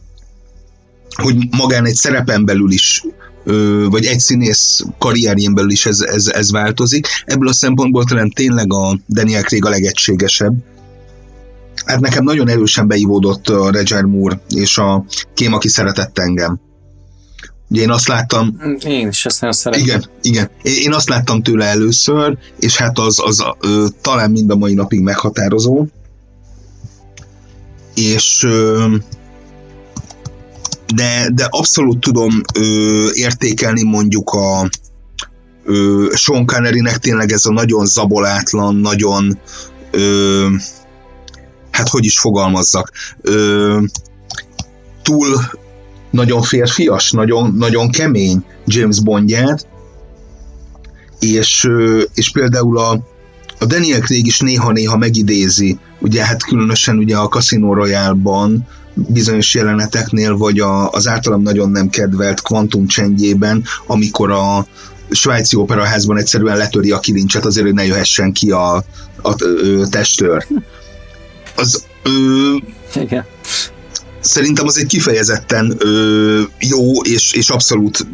[1.16, 3.04] hogy magán egy szerepen belül is
[3.90, 7.08] vagy egy színész karrierjén belül is ez, ez, ez változik.
[7.26, 10.54] Ebből a szempontból talán tényleg a Daniel Craig a legegységesebb.
[11.86, 16.60] Hát nekem nagyon erősen beivódott a Roger Moore és a Kém, aki szeretett engem.
[17.72, 18.58] Ugye én azt láttam...
[18.86, 19.86] Én is ezt nagyon szeretem.
[19.86, 20.50] Igen, igen.
[20.62, 25.02] Én azt láttam tőle először, és hát az, az ö, talán mind a mai napig
[25.02, 25.86] meghatározó.
[27.96, 28.86] És ö,
[30.96, 34.70] de, de abszolút tudom ö, értékelni mondjuk a
[35.66, 39.40] ö, Sean Connery-nek tényleg ez a nagyon zabolátlan, nagyon
[39.92, 40.48] ö,
[41.72, 43.80] hát hogy is fogalmazzak, ö,
[45.02, 45.42] túl
[46.12, 49.68] nagyon férfias, nagyon, nagyon kemény James Bondját,
[51.20, 51.70] és,
[52.14, 53.00] és például a,
[53.60, 60.38] a Daniel Craig is néha-néha megidézi, ugye hát különösen ugye a Casino Royale-ban bizonyos jeleneteknél,
[60.38, 64.66] vagy a, az általam nagyon nem kedvelt kvantum csendjében, amikor a
[65.10, 68.84] svájci operaházban egyszerűen letöri a kilincset azért, hogy ne jöhessen ki a, a,
[69.22, 69.36] a
[69.90, 70.48] testőr.
[71.56, 72.56] Az, ö,
[73.02, 73.26] Igen
[74.22, 78.08] szerintem az egy kifejezetten ö, jó és, és abszolút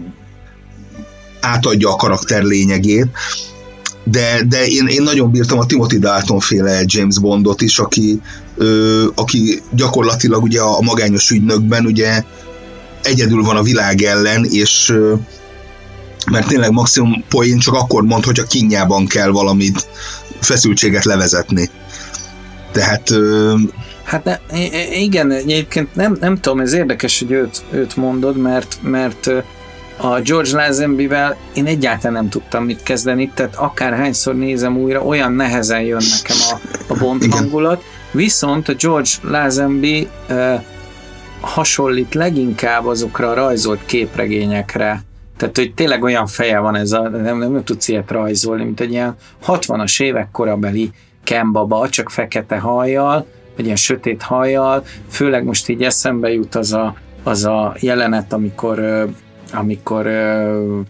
[1.39, 3.08] átadja a karakter lényegét,
[4.04, 8.22] de, de én, én nagyon bírtam a Timothy Dalton féle James Bondot is, aki,
[8.56, 12.24] ö, aki gyakorlatilag ugye a magányos ügynökben ugye
[13.04, 15.13] egyedül van a világ ellen, és ö,
[16.32, 19.88] mert tényleg maximum poén csak akkor mond, hogy a kinyában kell valamit
[20.39, 21.70] feszültséget levezetni.
[22.72, 23.56] Tehát ö,
[24.08, 24.39] Hát ne,
[24.93, 29.30] igen, egyébként nem, nem tudom, ez érdekes, hogy őt, őt mondod, mert, mert
[29.98, 35.82] a George Lazenby-vel én egyáltalán nem tudtam mit kezdeni, tehát akárhányszor nézem újra, olyan nehezen
[35.82, 36.60] jön nekem a,
[36.93, 37.38] a Bond igen.
[37.38, 40.08] hangulat, viszont a George Lazenby
[41.41, 45.02] hasonlít leginkább azokra a rajzolt képregényekre,
[45.38, 48.80] tehát, hogy tényleg olyan feje van ez a, nem, nem, nem tudsz ilyet rajzolni, mint
[48.80, 49.15] egy ilyen
[49.48, 50.91] 60-as évek korabeli
[51.24, 53.26] Kembaba, csak fekete hajjal,
[53.58, 59.08] vagy ilyen sötét hajjal, főleg most így eszembe jut az a, az a jelenet, amikor,
[59.54, 60.04] amikor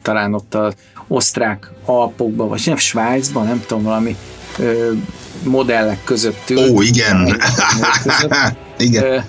[0.02, 0.74] talán ott az
[1.08, 4.16] osztrák Alpokban, vagy nem Svájcban, nem tudom, valami
[5.44, 6.70] modellek között ül.
[6.70, 7.28] Ó, igen.
[8.78, 9.24] igen.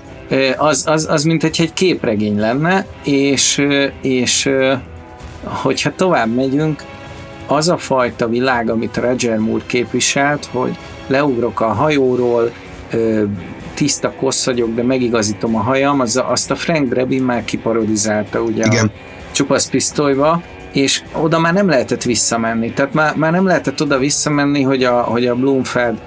[0.56, 3.66] Az, az, az mint hogy egy képregény lenne, és,
[4.02, 4.50] és
[5.42, 6.84] hogyha tovább megyünk,
[7.46, 12.52] az a fajta világ, amit Roger Moore képviselt, hogy leugrok a hajóról,
[13.74, 18.64] tiszta kossz vagyok, de megigazítom a hajam, az, azt a Frank Drebin már kiparodizálta ugye
[18.64, 18.86] Igen.
[18.86, 18.90] a
[19.32, 22.72] csupasz pisztolyba, és oda már nem lehetett visszamenni.
[22.72, 25.98] Tehát már, már nem lehetett oda visszamenni, hogy a, hogy a Bloomfeld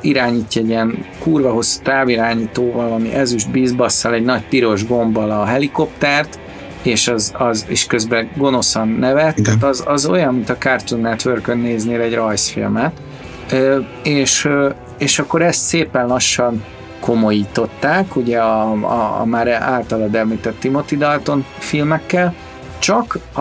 [0.00, 6.38] irányítja egy ilyen kurva hosszú távirányítóval, ami ezüst bízbasszal, egy nagy piros gombbal a helikoptert,
[6.82, 9.58] és az, az és közben gonoszan nevet, Igen.
[9.58, 12.92] tehát az, az olyan, mint a Cartoon Network-ön néznél egy rajzfilmet,
[14.02, 14.48] és,
[14.98, 16.64] és akkor ezt szépen lassan
[17.00, 22.34] komolyították, ugye a, a, a már általad említett Timothy Dalton filmekkel,
[22.78, 23.40] csak a,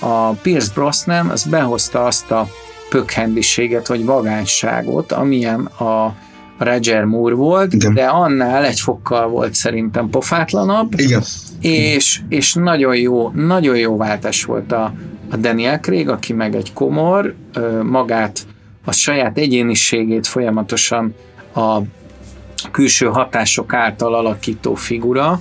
[0.00, 2.46] a Pierce Brosnan az behozta azt a
[2.88, 6.14] pökhendiséget vagy vagányságot, amilyen a
[6.58, 7.94] Roger Moore volt, Igen.
[7.94, 10.92] de annál egy fokkal volt szerintem pofátlanabb.
[10.96, 11.22] Igen.
[11.60, 14.92] És, és nagyon jó, nagyon jó váltás volt a,
[15.30, 17.34] a Daniel Craig, aki meg egy komor,
[17.82, 18.46] magát,
[18.88, 21.14] a saját egyéniségét folyamatosan
[21.54, 21.78] a
[22.70, 25.40] külső hatások által alakító figura,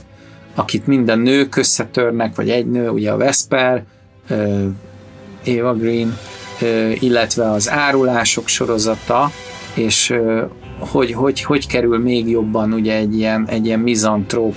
[0.55, 3.83] akit minden nők összetörnek, vagy egy nő, ugye a Vesper,
[5.45, 6.17] Eva Green,
[6.99, 9.31] illetve az árulások sorozata,
[9.73, 10.13] és
[10.79, 14.55] hogy, hogy, hogy kerül még jobban ugye egy ilyen, egy ilyen mizantróp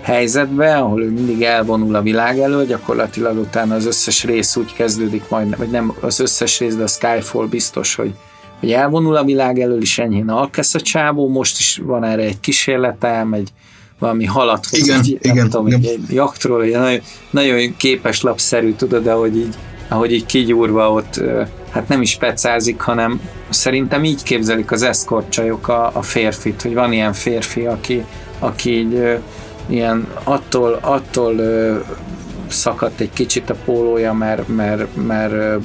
[0.00, 5.28] helyzetbe, ahol ő mindig elvonul a világ elől, gyakorlatilag utána az összes rész úgy kezdődik
[5.28, 8.14] majd, vagy nem az összes rész, de a Skyfall biztos, hogy,
[8.60, 12.40] hogy elvonul a világ elől, is enyhén alkesz a csávó, most is van erre egy
[12.40, 13.52] kísérletem, egy
[13.98, 15.80] valami halat igen, egy, igen, nem tudom, igen.
[15.82, 19.54] egy jaktról, egy nagyon, nagyon képes lapszerű, tudod, de ahogy így,
[19.88, 21.20] ahogy így kigyúrva ott,
[21.70, 26.74] hát nem is pecázik, hanem szerintem így képzelik az escort csajok a, a férfit, hogy
[26.74, 28.04] van ilyen férfi, aki,
[28.38, 29.18] aki így
[29.66, 31.34] ilyen attól, attól
[32.48, 35.62] szakadt egy kicsit a pólója, mert, mert, mert,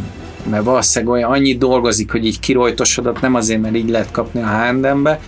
[0.49, 4.45] mert valószínűleg olyan annyit dolgozik, hogy így kirojtosodott, nem azért, mert így lehet kapni a
[4.45, 5.19] hándembe,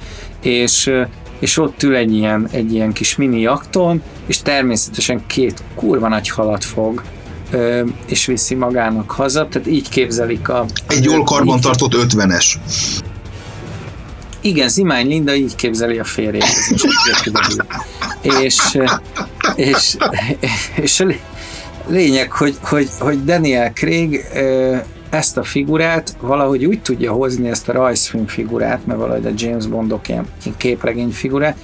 [0.41, 0.91] és,
[1.39, 6.29] és ott ül egy ilyen, egy ilyen kis mini jakton, és természetesen két kurva nagy
[6.29, 7.03] halat fog,
[8.05, 10.65] és viszi magának haza, tehát így képzelik a...
[10.87, 12.59] Egy jól karbantartott ötvenes.
[14.41, 16.43] Igen, Zimány Linda így képzeli a férjét.
[18.21, 18.77] és,
[19.55, 19.97] és,
[20.75, 21.05] és a
[21.87, 24.25] lényeg, hogy, hogy, hogy Daniel Craig
[25.15, 29.67] ezt a figurát valahogy úgy tudja hozni, ezt a rajzfilm figurát, mert valahogy a James
[29.67, 30.25] Bondok ilyen
[30.57, 31.57] képregény figurát,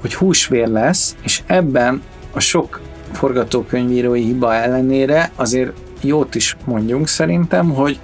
[0.00, 2.02] hogy húsvér lesz, és ebben
[2.32, 2.80] a sok
[3.12, 7.98] forgatókönyvírói hiba ellenére azért jót is mondjunk szerintem, hogy,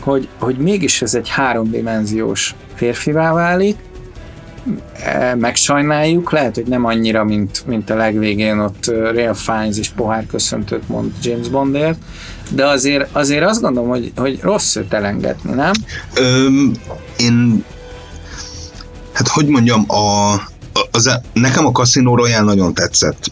[0.00, 3.76] hogy, hogy mégis ez egy háromdimenziós férfivá válik,
[5.04, 10.26] e, megsajnáljuk, lehet, hogy nem annyira, mint, mint a legvégén ott Real Fines és pohár
[10.26, 11.98] köszöntött mond James Bondért,
[12.50, 15.72] de azért, azért azt gondolom, hogy, hogy rossz őt elengedni, nem?
[16.14, 16.72] Öm,
[17.18, 17.64] én
[19.12, 20.34] hát hogy mondjam, a,
[20.90, 23.30] az, nekem a Casino Royale nagyon tetszett.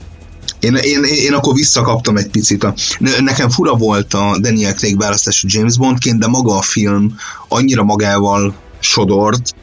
[0.60, 2.64] Én, én, én akkor visszakaptam egy picit.
[2.64, 2.74] A,
[3.20, 7.16] nekem fura volt a Daniel Craig választás James Bondként, de maga a film
[7.48, 9.54] annyira magával sodort,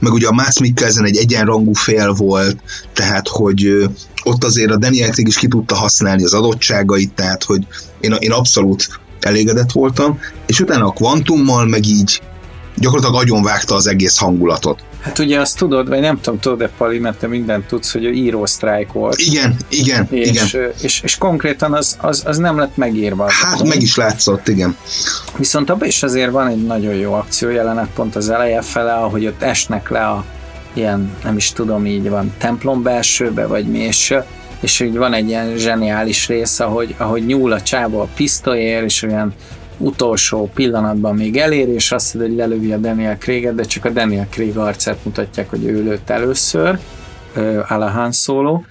[0.00, 2.56] meg ugye a Mads Mikkelsen egy egyenrangú fél volt,
[2.92, 3.88] tehát hogy
[4.24, 7.66] ott azért a Daniel Craig is ki tudta használni az adottságait, tehát hogy
[8.00, 8.88] én, én abszolút
[9.20, 12.22] elégedett voltam, és utána a kvantummal meg így
[12.76, 14.84] gyakorlatilag agyonvágta az egész hangulatot.
[15.00, 18.10] Hát ugye azt tudod, vagy nem tudom, tudod-e Pali, mert te mindent tudsz, hogy a
[18.10, 19.18] író sztrájk volt.
[19.18, 20.44] Igen, igen, és, igen.
[20.44, 23.30] És, és, és konkrétan az, az, az nem lett megírva.
[23.30, 24.76] Hát meg is látszott, igen.
[25.36, 29.26] Viszont abban is azért van egy nagyon jó akció jelenet pont az eleje fele, ahogy
[29.26, 30.24] ott esnek le a
[30.72, 34.14] ilyen, nem is tudom, így van, templom belsőbe, vagy mi, és,
[34.60, 39.02] és így van egy ilyen zseniális rész, ahogy, ahogy nyúl a csába a pisztolyér, és
[39.02, 39.34] olyan
[39.78, 43.90] utolsó pillanatban még elér, és azt mondja, hogy lelövi a Daniel Craig-et, de csak a
[43.90, 46.78] Daniel Craig arcát mutatják, hogy ő lőtt először,
[47.68, 48.64] Alahan szóló.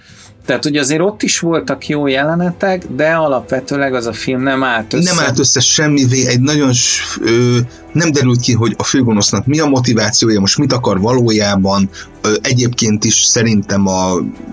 [0.46, 4.92] Tehát ugye azért ott is voltak jó jelenetek, de alapvetőleg az a film nem állt
[4.92, 5.14] össze.
[5.14, 6.72] Nem állt össze semmivé, egy nagyon
[7.20, 7.58] ö,
[7.92, 11.90] nem derült ki, hogy a főgonosznak mi a motivációja, most mit akar valójában.
[12.20, 14.12] Ö, egyébként is szerintem a,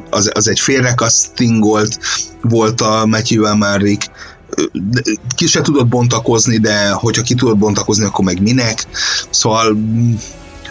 [0.10, 2.00] az, az egy félrekasztingolt
[2.42, 4.06] volt a Matthew Amalric
[5.36, 8.88] ki se tudott bontakozni, de hogyha ki tudott bontakozni, akkor meg minek.
[9.30, 9.78] Szóval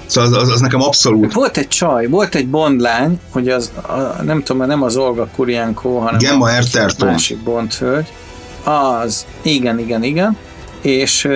[0.07, 1.32] Szóval az, az, az nekem abszolút...
[1.32, 5.99] Volt egy csaj, volt egy bondlány, hogy az, a, nem tudom, nem az Olga Kurienko,
[5.99, 7.09] hanem Gemma Erterton.
[7.09, 8.12] másik bondhölgy.
[8.64, 10.37] Az, igen, igen, igen.
[10.80, 11.28] És,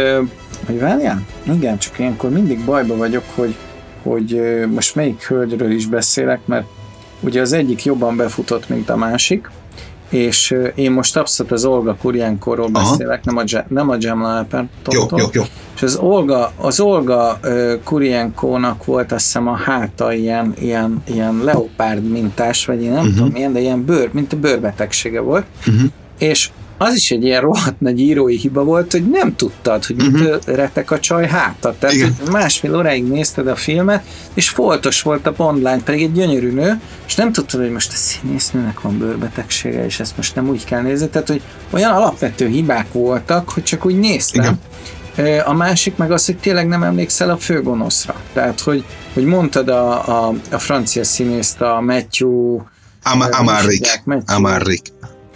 [0.67, 1.23] hogy várjál?
[1.53, 3.57] Igen, csak ilyenkor mindig bajba vagyok, hogy
[4.03, 4.41] hogy
[4.75, 6.67] most melyik hölgyről is beszélek, mert
[7.21, 9.51] ugye az egyik jobban befutott, mint a másik,
[10.09, 14.47] és én most abszolút az Olga Kurjánkóról beszélek, nem a, nem a Gemma
[14.91, 15.43] Jó, jó, jó.
[15.75, 17.41] És az Olga, az Olga
[17.85, 23.15] Kurjánkónak volt azt hiszem a háta ilyen, ilyen, ilyen leopárd mintás, vagy én nem uh-huh.
[23.15, 25.45] tudom milyen, de ilyen bőr, mint a bőrbetegsége volt.
[25.67, 25.91] Uh-huh.
[26.19, 30.07] És az is egy ilyen rohadt nagy írói hiba volt, hogy nem tudtad, hogy mit
[30.07, 30.45] uh-huh.
[30.45, 31.79] retek a csaj hátat.
[31.79, 32.17] Tehát Igen.
[32.31, 34.05] másfél óráig nézted a filmet,
[34.35, 37.97] és foltos volt a bondlány, pedig egy gyönyörű nő, és nem tudtad, hogy most a
[37.97, 41.09] színésznőnek van bőrbetegsége, és ezt most nem úgy kell nézni.
[41.09, 44.59] Tehát, hogy olyan alapvető hibák voltak, hogy csak úgy néztem.
[45.15, 45.41] Igen.
[45.41, 48.15] A másik meg az, hogy tényleg nem emlékszel a főgonoszra.
[48.33, 52.61] Tehát, hogy, hogy mondtad a, a, a francia színészt, a Matthew...
[53.03, 54.03] Am- Amarrik.
[54.27, 54.83] Amarrik.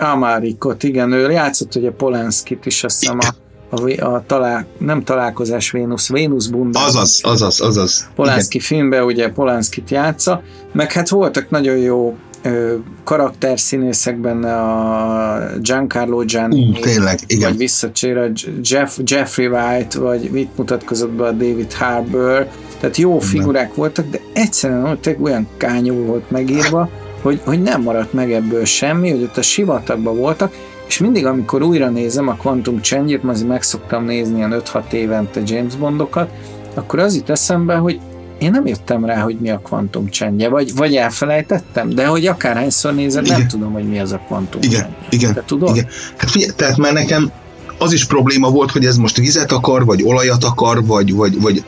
[0.03, 3.43] Amárikot, igen, ő játszott ugye Polanskit is, azt hiszem a,
[3.77, 6.85] a, a talál, nem találkozás Vénusz, Vénusz Bunda.
[6.85, 8.09] Azaz, azaz, azaz.
[8.15, 8.67] Polanski igen.
[8.67, 10.43] filmben ugye Polanskit játsza,
[10.73, 12.75] meg hát voltak nagyon jó ö,
[13.05, 17.49] karakterszínészek benne a Giancarlo Giannini, uh, tényleg, igen.
[17.49, 18.31] vagy visszacsér a
[18.63, 22.49] Jeff, Jeffrey Wright, vagy mit mutatkozott be a David Harbour,
[22.81, 26.91] tehát jó figurák voltak, de egyszerűen olyan kányul volt megírva,
[27.23, 30.55] hogy, hogy nem maradt meg ebből semmi, hogy ott a sivatagban voltak,
[30.87, 35.41] és mindig, amikor újra nézem a Quantum Change-ét, azért meg szoktam nézni ilyen 5-6 évente
[35.45, 36.31] James Bondokat,
[36.75, 38.01] akkor az itt eszembe, hogy
[38.39, 42.95] én nem jöttem rá, hogy mi a Quantum Change, vagy, vagy elfelejtettem, de hogy akárhányszor
[42.95, 43.39] nézed, igen.
[43.39, 44.97] nem tudom, hogy mi az a Quantum igen, Change.
[45.11, 45.77] Igen, Te tudod?
[45.77, 45.89] igen.
[46.17, 47.31] Hát figyelj, tehát már nekem
[47.79, 51.65] az is probléma volt, hogy ez most vizet akar, vagy olajat akar, vagy, vagy, vagy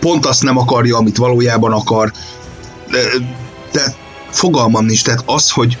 [0.00, 2.12] pont azt nem akarja, amit valójában akar.
[3.70, 3.96] Tehát
[4.36, 5.78] fogalmam nincs, tehát az, hogy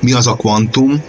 [0.00, 1.02] mi az a kvantum,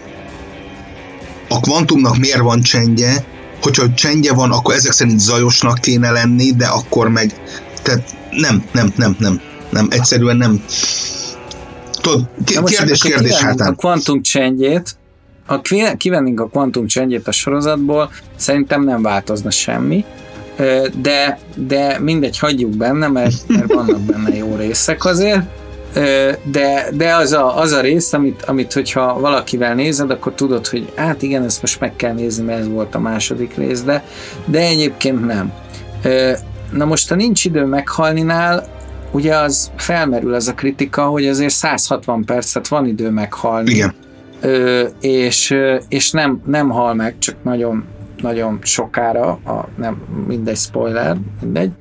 [1.50, 3.26] a kvantumnak miért van csendje,
[3.62, 7.34] hogyha csendje van, akkor ezek szerint zajosnak kéne lenni, de akkor meg,
[7.84, 10.64] tehát nem, nem, nem, nem, nem, egyszerűen nem.
[12.02, 13.72] Tudod, kérdés, kérdés hátán.
[13.72, 14.96] A kvantum csendjét,
[15.46, 15.62] ha
[15.98, 20.06] kivennénk a kvantum csendjét a sorozatból, szerintem nem változna semmi,
[21.02, 25.42] de, de mindegy, hagyjuk benne, mert, mert vannak benne jó részek azért,
[26.44, 30.92] de, de az, a, az a rész, amit, amit hogyha valakivel nézed, akkor tudod, hogy
[30.96, 34.04] hát igen, ezt most meg kell nézni, mert ez volt a második rész, de,
[34.46, 35.54] de egyébként nem.
[36.72, 38.68] Na most, ha nincs idő meghalninál,
[39.12, 43.72] ugye az felmerül az a kritika, hogy azért 160 percet van idő meghalni.
[43.72, 43.94] Igen.
[44.42, 45.56] Ö, és,
[45.90, 47.84] és nem, nem hal meg, csak nagyon,
[48.22, 51.72] nagyon sokára, a, nem, mindegy spoiler, mindegy.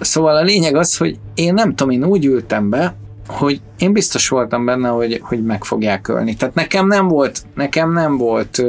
[0.00, 2.94] Szóval a lényeg az, hogy én nem tudom, én úgy ültem be,
[3.32, 6.34] hogy én biztos voltam benne, hogy, hogy meg fogják ölni.
[6.34, 8.62] Tehát nekem nem volt, nekem nem volt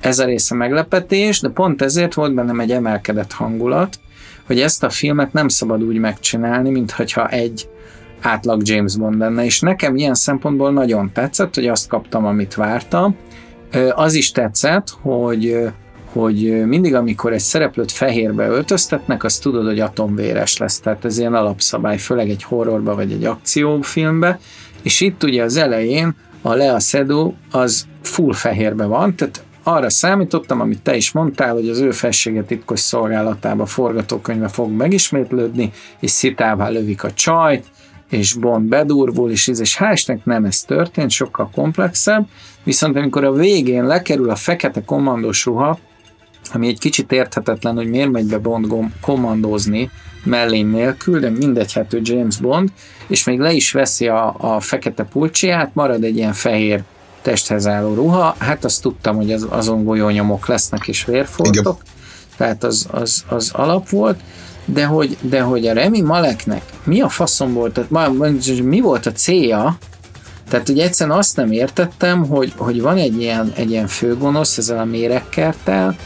[0.00, 3.98] ez a része meglepetés, de pont ezért volt bennem egy emelkedett hangulat,
[4.46, 7.68] hogy ezt a filmet nem szabad úgy megcsinálni, mintha egy
[8.20, 13.16] átlag James Bond lenne, és nekem ilyen szempontból nagyon tetszett, hogy azt kaptam, amit vártam.
[13.94, 15.72] Az is tetszett, hogy
[16.12, 20.80] hogy mindig, amikor egy szereplőt fehérbe öltöztetnek, azt tudod, hogy atomvéres lesz.
[20.80, 24.38] Tehát ez ilyen alapszabály, főleg egy horrorba vagy egy akciófilmbe.
[24.82, 30.60] És itt ugye az elején a Lea Seydoux az full fehérbe van, tehát arra számítottam,
[30.60, 36.68] amit te is mondtál, hogy az ő felsége titkos szolgálatába forgatókönyve fog megismétlődni, és szitává
[36.68, 37.64] lövik a csajt,
[38.10, 42.26] és Bond bedurvul, és, és hál' nem ez történt, sokkal komplexebb,
[42.64, 45.78] viszont amikor a végén lekerül a fekete kommandós ruha,
[46.52, 48.66] ami egy kicsit érthetetlen, hogy miért megy be Bond
[49.00, 49.90] kommandózni
[50.24, 52.72] mellény nélkül, de mindegy, hát ő James Bond,
[53.06, 56.82] és még le is veszi a, a fekete pulcsiát, marad egy ilyen fehér
[57.22, 61.82] testhez álló ruha, hát azt tudtam, hogy az, azon golyónyomok lesznek és vérfoltok,
[62.36, 64.20] tehát az, az, az alap volt,
[64.64, 68.12] de hogy, de hogy a Remi Maleknek mi a faszom volt, tehát
[68.62, 69.76] mi volt a célja,
[70.48, 74.78] tehát ugye egyszerűen azt nem értettem, hogy, hogy van egy ilyen, egy ilyen főgonosz ezzel
[74.78, 75.96] a méregkertel,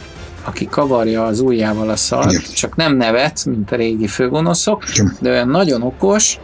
[0.47, 2.43] aki kavarja az ujjával a szart, Igen.
[2.55, 5.17] csak nem nevet, mint a régi főgonoszok, Igen.
[5.21, 6.39] de olyan nagyon okos,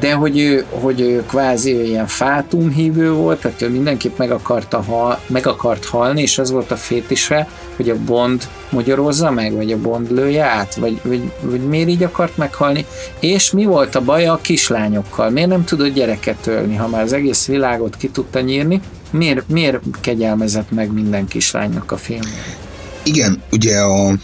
[0.00, 4.82] de hogy ő, hogy ő kvázi ő ilyen fátumhívő volt, tehát ő mindenképp meg, akarta
[4.82, 9.72] hal, meg akart halni, és az volt a fétise, hogy a Bond magyarozza meg, vagy
[9.72, 12.86] a Bond lője át, vagy, vagy, vagy miért így akart meghalni,
[13.20, 17.12] és mi volt a baja a kislányokkal, miért nem tudott gyereket ölni, ha már az
[17.12, 18.80] egész világot ki tudta nyírni,
[19.10, 22.70] miért, miért kegyelmezett meg minden kislánynak a filmben?
[23.02, 24.18] Igen, ugye a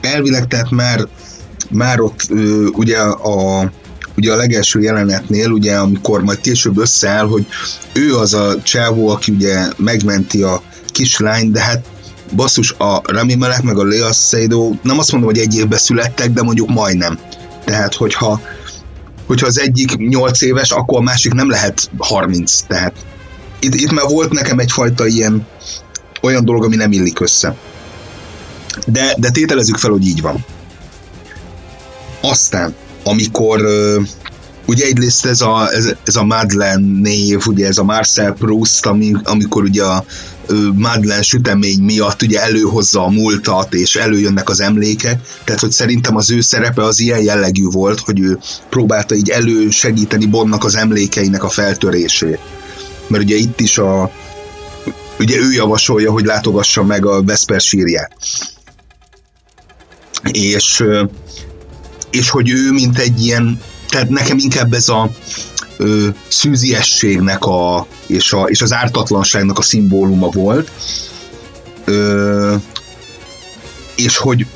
[0.00, 1.08] elvileg, tehát már,
[1.70, 2.26] már ott
[2.72, 3.70] ugye a,
[4.16, 7.46] ugye a legelső jelenetnél, ugye amikor majd később összeáll, hogy
[7.92, 11.84] ő az a csávó, aki ugye megmenti a kislány, de hát
[12.32, 16.30] basszus, a Rami Malek meg a Lea Seydoux, nem azt mondom, hogy egy évben születtek,
[16.30, 17.18] de mondjuk majdnem.
[17.64, 18.40] Tehát, hogyha,
[19.26, 22.60] hogyha az egyik 8 éves, akkor a másik nem lehet 30.
[22.60, 22.94] Tehát
[23.58, 25.46] itt, itt már volt nekem egyfajta ilyen
[26.24, 27.56] olyan dolog, ami nem illik össze.
[28.86, 30.44] De, de tételezzük fel, hogy így van.
[32.20, 33.60] Aztán, amikor
[34.66, 39.12] ugye egyrészt ez a, ez, ez a Madeleine név, ugye ez a Marcel Proust, ami,
[39.22, 40.04] amikor ugye a
[40.74, 46.30] Madeleine sütemény miatt ugye előhozza a múltat, és előjönnek az emlékek, tehát hogy szerintem az
[46.30, 51.48] ő szerepe az ilyen jellegű volt, hogy ő próbálta így elősegíteni Bondnak az emlékeinek a
[51.48, 52.38] feltörését.
[53.06, 54.10] Mert ugye itt is a,
[55.18, 58.16] ugye ő javasolja, hogy látogassa meg a Vesper sírját.
[60.32, 60.84] És,
[62.10, 65.10] és hogy ő, mint egy ilyen, tehát nekem inkább ez a
[65.76, 70.70] ö, szűziességnek a, és, a, és az ártatlanságnak a szimbóluma volt,
[71.84, 72.54] ö,
[73.96, 74.46] és hogy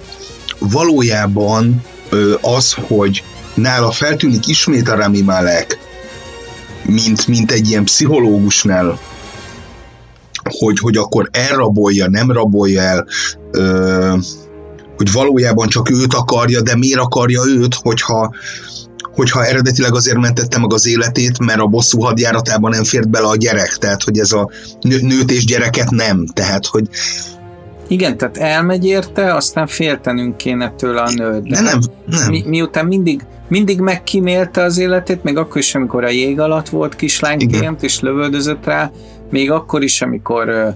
[0.59, 3.23] valójában ö, az, hogy
[3.55, 5.79] nála feltűnik ismét a Rami Malek,
[6.83, 8.99] mint, mint egy ilyen pszichológusnál
[10.59, 13.07] hogy, hogy akkor elrabolja, nem rabolja el,
[13.51, 14.15] ö,
[14.97, 18.35] hogy valójában csak őt akarja, de miért akarja őt, hogyha,
[19.15, 23.37] hogyha eredetileg azért mentette meg az életét, mert a bosszú hadjáratában nem fért bele a
[23.37, 26.89] gyerek, tehát hogy ez a nő, nőt és gyereket nem, tehát hogy
[27.89, 31.43] igen, tehát elmegy érte, aztán féltenünk kéne tőle a nőt.
[31.43, 32.31] De, de nem, nem.
[32.31, 36.97] Mi, miután mindig, mindig megkímélte az életét, még akkor is, amikor a jég alatt volt
[36.97, 38.91] kislányként, és lövöldözött rá,
[39.31, 40.75] még akkor is, amikor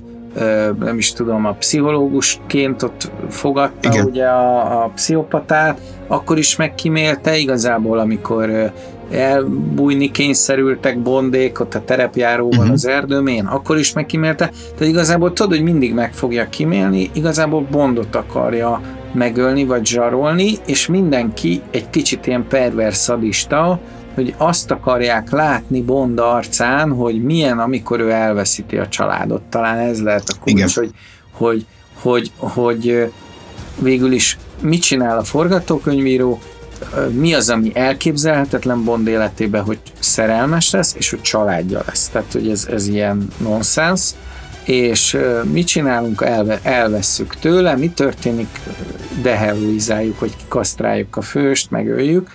[0.79, 4.07] nem is tudom, a pszichológusként ott fogadta Igen.
[4.07, 8.73] ugye a, a pszichopatát, akkor is megkímélte igazából, amikor
[9.11, 12.73] elbújni kényszerültek bondék ott a terepjáróban uh-huh.
[12.73, 14.51] az erdőmén, akkor is megkímélte.
[14.77, 18.81] Tehát igazából tudod, hogy mindig meg fogja kimélni, igazából bondot akarja
[19.15, 23.81] megölni vagy zsarolni, és mindenki egy kicsit ilyen pervers szadista,
[24.15, 29.43] hogy azt akarják látni Bond arcán, hogy milyen, amikor ő elveszíti a családot.
[29.43, 30.69] Talán ez lehet a kulcs, Igen.
[30.75, 30.91] hogy,
[31.33, 31.67] hogy,
[32.01, 33.13] hogy, hogy
[33.79, 36.41] végül is mit csinál a forgatókönyvíró,
[37.11, 42.09] mi az, ami elképzelhetetlen Bond életében, hogy szerelmes lesz, és hogy családja lesz.
[42.09, 44.11] Tehát, hogy ez, ez ilyen nonsens.
[44.65, 45.19] És
[45.53, 46.23] mit csinálunk?
[46.23, 48.61] Elve, elvesszük tőle, mi történik?
[49.23, 52.31] Deheroizáljuk, hogy kasztráljuk a főst, megöljük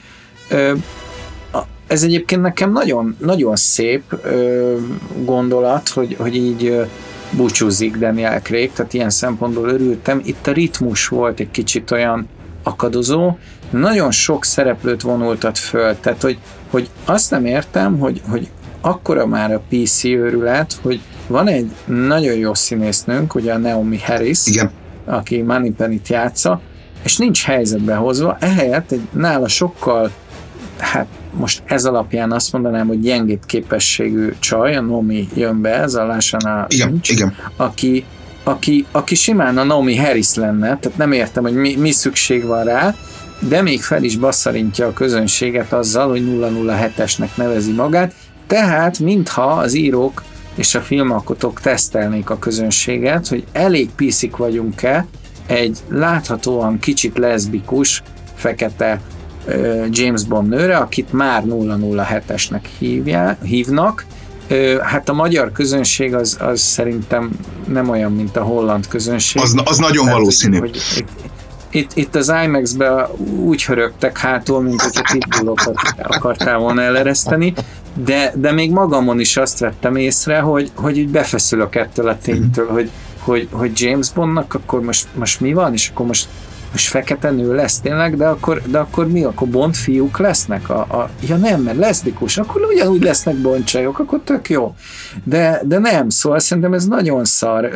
[1.87, 4.75] ez egyébként nekem nagyon, nagyon szép ö,
[5.23, 6.83] gondolat, hogy, hogy így ö,
[7.31, 10.21] búcsúzik Daniel Craig, tehát ilyen szempontból örültem.
[10.25, 12.27] Itt a ritmus volt egy kicsit olyan
[12.63, 13.37] akadozó,
[13.69, 16.37] nagyon sok szereplőt vonultat föl, tehát hogy,
[16.69, 18.49] hogy azt nem értem, hogy, hogy
[18.81, 24.47] akkora már a PC őrület, hogy van egy nagyon jó színésznőnk, ugye a Naomi Harris,
[24.47, 24.71] Igen.
[25.05, 25.45] aki
[25.77, 26.61] Penny-t játsza,
[27.03, 30.11] és nincs helyzetbe hozva, ehelyett egy nála sokkal
[30.79, 35.95] hát most ez alapján azt mondanám, hogy gyengébb képességű csaj, a Nomi jön be, ez
[35.95, 37.35] a Lásana igen, nincs, igen.
[37.55, 38.05] Aki,
[38.43, 42.63] aki, aki simán a Nomi Harris lenne, tehát nem értem, hogy mi, mi szükség van
[42.63, 42.95] rá,
[43.39, 48.13] de még fel is basszarintja a közönséget azzal, hogy 007-esnek nevezi magát,
[48.47, 50.23] tehát mintha az írók
[50.55, 55.05] és a filmalkotók tesztelnék a közönséget, hogy elég piszik vagyunk-e
[55.45, 58.03] egy láthatóan kicsit leszbikus,
[58.35, 59.01] fekete
[59.89, 64.05] James Bond nőre, akit már 007-esnek hívják, hívnak.
[64.81, 67.31] Hát a magyar közönség az, az szerintem
[67.67, 69.41] nem olyan, mint a holland közönség.
[69.41, 70.57] Az, az nagyon Tehát, valószínű.
[70.57, 71.05] Hogy, hogy
[71.71, 73.09] itt, itt az IMAX-be
[73.43, 77.53] úgy hörögtek hátul, mint hogyha pitbullokat akartál volna elereszteni,
[78.05, 82.67] de, de még magamon is azt vettem észre, hogy, hogy így befeszülök ettől a ténytől,
[82.67, 82.89] hogy,
[83.19, 86.27] hogy, hogy James Bondnak akkor most, most mi van, és akkor most
[86.71, 89.23] most fekete nő lesz tényleg, de akkor, de akkor mi?
[89.23, 90.69] Akkor Bond fiúk lesznek?
[90.69, 94.75] A, a, ja nem, mert leszbikus, akkor ugyanúgy lesznek Bond akkor tök jó.
[95.23, 97.69] De, de nem, szóval szerintem ez nagyon szar.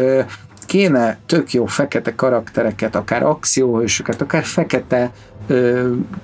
[0.66, 5.12] Kéne tök jó fekete karaktereket, akár akcióhősöket, akár fekete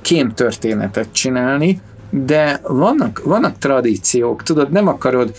[0.01, 5.31] kémtörténetet csinálni, de vannak, vannak tradíciók, tudod, nem akarod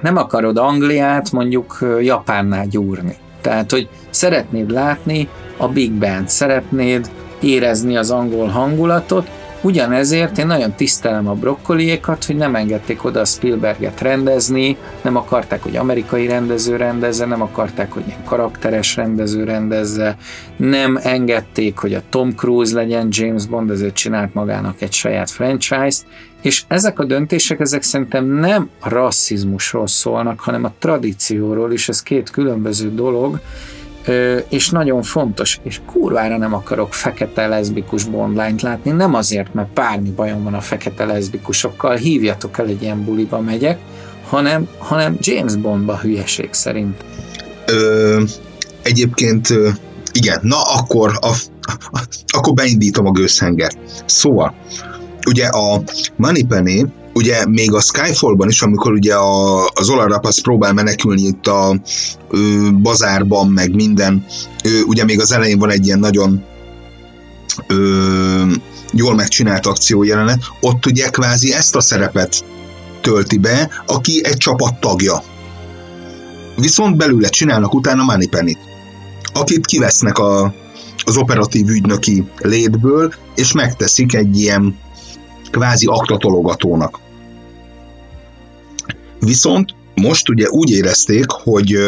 [0.00, 3.16] nem akarod Angliát mondjuk Japánnál gyúrni.
[3.40, 7.10] Tehát, hogy szeretnéd látni a Big Band, szeretnéd
[7.40, 9.28] érezni az angol hangulatot,
[9.62, 15.62] Ugyanezért én nagyon tisztelem a brokkoliékat, hogy nem engedték oda a Spielberget rendezni, nem akarták,
[15.62, 20.16] hogy amerikai rendező rendezze, nem akarták, hogy ilyen karakteres rendező rendezze,
[20.56, 26.06] nem engedték, hogy a Tom Cruise legyen James Bond, ezért csinált magának egy saját franchise-t,
[26.42, 32.02] és ezek a döntések, ezek szerintem nem a rasszizmusról szólnak, hanem a tradícióról, és ez
[32.02, 33.40] két különböző dolog,
[34.48, 40.10] és nagyon fontos, és kurvára nem akarok fekete leszbikus bondlányt látni, nem azért, mert bármi
[40.10, 43.78] bajom van a fekete leszbikusokkal, hívjatok el egy ilyen buliba megyek,
[44.28, 47.04] hanem, hanem James Bondba hülyeség szerint.
[47.66, 48.22] Ö,
[48.82, 49.48] egyébként
[50.12, 51.34] igen, na akkor, a,
[51.90, 53.70] a, akkor beindítom a gőzhenger.
[54.06, 54.54] Szóval,
[55.26, 55.82] ugye a
[56.16, 61.46] Moneypenny ugye még a Skyfallban is, amikor ugye a, az Ola Rapace próbál menekülni itt
[61.46, 61.80] a
[62.30, 64.24] ö, bazárban, meg minden,
[64.64, 66.44] ö, ugye még az elején van egy ilyen nagyon
[67.66, 68.52] ö,
[68.92, 72.44] jól megcsinált akció jelenet, ott ugye kvázi ezt a szerepet
[73.00, 75.22] tölti be, aki egy csapat tagja.
[76.56, 78.56] Viszont belőle csinálnak utána Moneypenny
[79.32, 80.54] akit kivesznek a,
[81.04, 84.78] az operatív ügynöki létből, és megteszik egy ilyen
[85.50, 86.98] kvázi aktatologatónak.
[89.20, 91.78] Viszont most ugye úgy érezték, hogy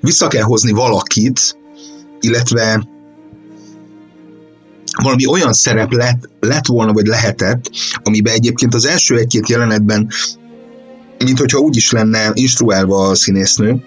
[0.00, 1.56] vissza kell hozni valakit,
[2.20, 2.86] illetve
[5.02, 7.70] valami olyan szerep lett, lett volna, vagy lehetett,
[8.02, 10.08] amiben egyébként az első egy-két jelenetben,
[11.24, 13.84] mint hogyha úgy is lenne instruálva a színésznő,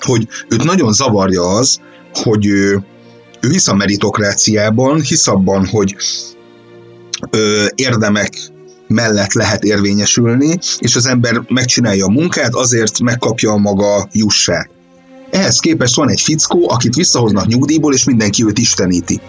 [0.00, 1.80] hogy őt nagyon zavarja az,
[2.12, 2.84] hogy ő,
[3.40, 5.96] ő hisz a meritokráciában, hisz abban, hogy
[7.30, 8.38] ö, érdemek
[8.86, 14.70] mellett lehet érvényesülni, és az ember megcsinálja a munkát, azért megkapja a maga jussát.
[15.30, 19.20] Ehhez képest van egy fickó, akit visszahoznak nyugdíjból, és mindenki őt isteníti.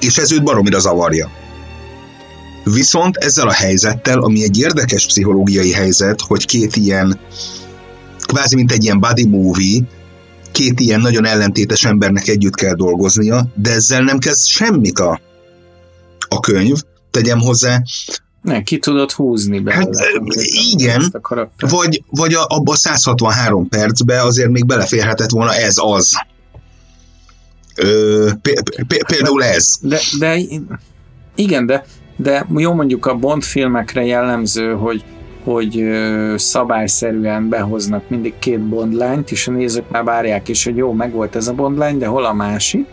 [0.00, 1.30] És ez őt baromira zavarja.
[2.64, 7.18] Viszont ezzel a helyzettel, ami egy érdekes pszichológiai helyzet, hogy két ilyen
[8.18, 9.82] kvázi mint egy ilyen body movie,
[10.52, 15.20] két ilyen nagyon ellentétes embernek együtt kell dolgoznia, de ezzel nem kezd semmit a,
[16.28, 17.82] a könyv, tegyem hozzá.
[18.42, 19.84] Ne, ki tudod húzni belőle.
[19.84, 20.34] Hát,
[20.72, 21.14] igen,
[21.58, 26.14] vagy, vagy a, abba a 163 percbe azért még beleférhetett volna ez az.
[27.76, 28.30] Ö,
[29.06, 29.78] például ez.
[29.80, 30.38] De, de
[31.34, 31.84] igen, de,
[32.16, 35.04] de jó mondjuk a Bond filmekre jellemző, hogy
[35.44, 35.84] hogy
[36.36, 41.48] szabályszerűen behoznak mindig két bondlányt, és a nézők már várják is, hogy jó, megvolt ez
[41.48, 42.86] a bondlány, de hol a másik.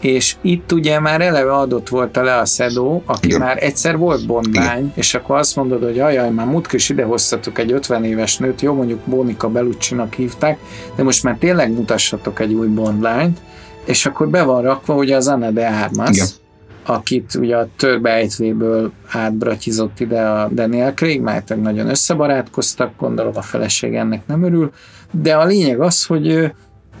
[0.00, 3.40] És itt ugye már eleve adott volt a le a Szedó, aki Igen.
[3.40, 4.92] már egyszer volt bondlány, Igen.
[4.94, 8.74] és akkor azt mondod, hogy ajaj, már múltkor is idehoztatok egy 50 éves nőt, jó,
[8.74, 10.58] mondjuk Mónika Belucsinak hívták,
[10.96, 13.38] de most már tényleg mutassatok egy új bondlányt,
[13.84, 16.26] és akkor be van rakva ugye az Anna de Armas, Igen
[16.86, 23.94] akit ugye a törbejtvéből átbratyizott ide a Daniel Craig, mert nagyon összebarátkoztak, gondolom a feleség
[23.94, 24.72] ennek nem örül,
[25.10, 26.52] de a lényeg az, hogy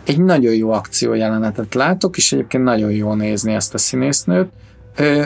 [0.06, 4.48] egy nagyon jó akciójelenetet látok, és egyébként nagyon jó nézni ezt a színésznőt,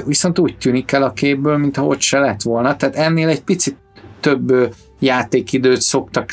[0.06, 3.76] viszont úgy tűnik el a képből, mintha ott se lett volna, tehát ennél egy picit
[4.20, 6.32] több játékidőt szoktak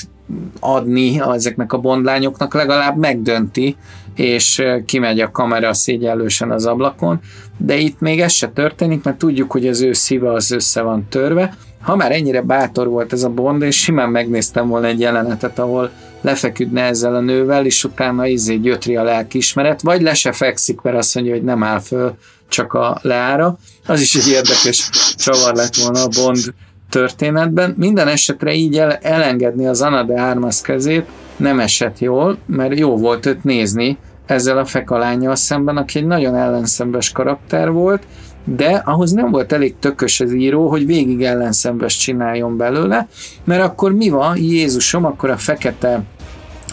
[0.60, 3.76] adni ezeknek a bondlányoknak, legalább megdönti,
[4.16, 7.20] és kimegy a kamera szégyellősen az ablakon,
[7.58, 11.08] de itt még ez se történik, mert tudjuk, hogy az ő szíve az össze van
[11.10, 11.58] törve.
[11.82, 15.92] Ha már ennyire bátor volt ez a Bond, és simán megnéztem volna egy jelenetet, ahol
[16.22, 20.98] lefeküdne ezzel a nővel, és utána izé gyötri a lelkiismeret, vagy le se fekszik, mert
[20.98, 22.18] azt mondja, hogy nem áll föl
[22.48, 23.58] csak a leára.
[23.86, 26.54] Az is egy érdekes csavar lett volna a Bond
[26.90, 27.74] történetben.
[27.78, 32.98] Minden esetre így el, elengedni az Anna de Armas kezét nem esett jól, mert jó
[32.98, 38.04] volt őt nézni, ezzel a fekalányjal szemben, aki egy nagyon ellenszembes karakter volt,
[38.44, 43.08] de ahhoz nem volt elég tökös az író, hogy végig ellenszembes csináljon belőle,
[43.44, 46.04] mert akkor mi van, Jézusom, akkor a fekete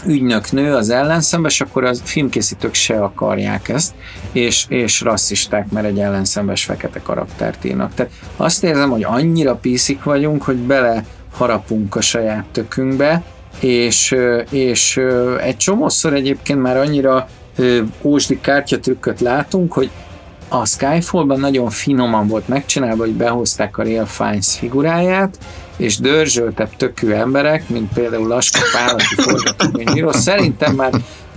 [0.05, 3.93] ügynök nő az ellenszembes, akkor a filmkészítők se akarják ezt,
[4.31, 7.93] és, és rasszisták, mert egy ellenszembes fekete karaktert írnak.
[7.93, 13.23] Tehát azt érzem, hogy annyira piszik vagyunk, hogy bele harapunk a saját tökünkbe,
[13.59, 14.15] és,
[14.49, 15.01] és
[15.41, 17.27] egy csomószor egyébként már annyira
[18.01, 19.89] ósdi kártyatrükköt látunk, hogy
[20.47, 25.37] a Skyfall-ban nagyon finoman volt megcsinálva, hogy behozták a Real Fiennes figuráját,
[25.77, 30.91] és dörzsöltebb tökű emberek, mint például Laska Pál, aki forgatókönyvíró, szerintem már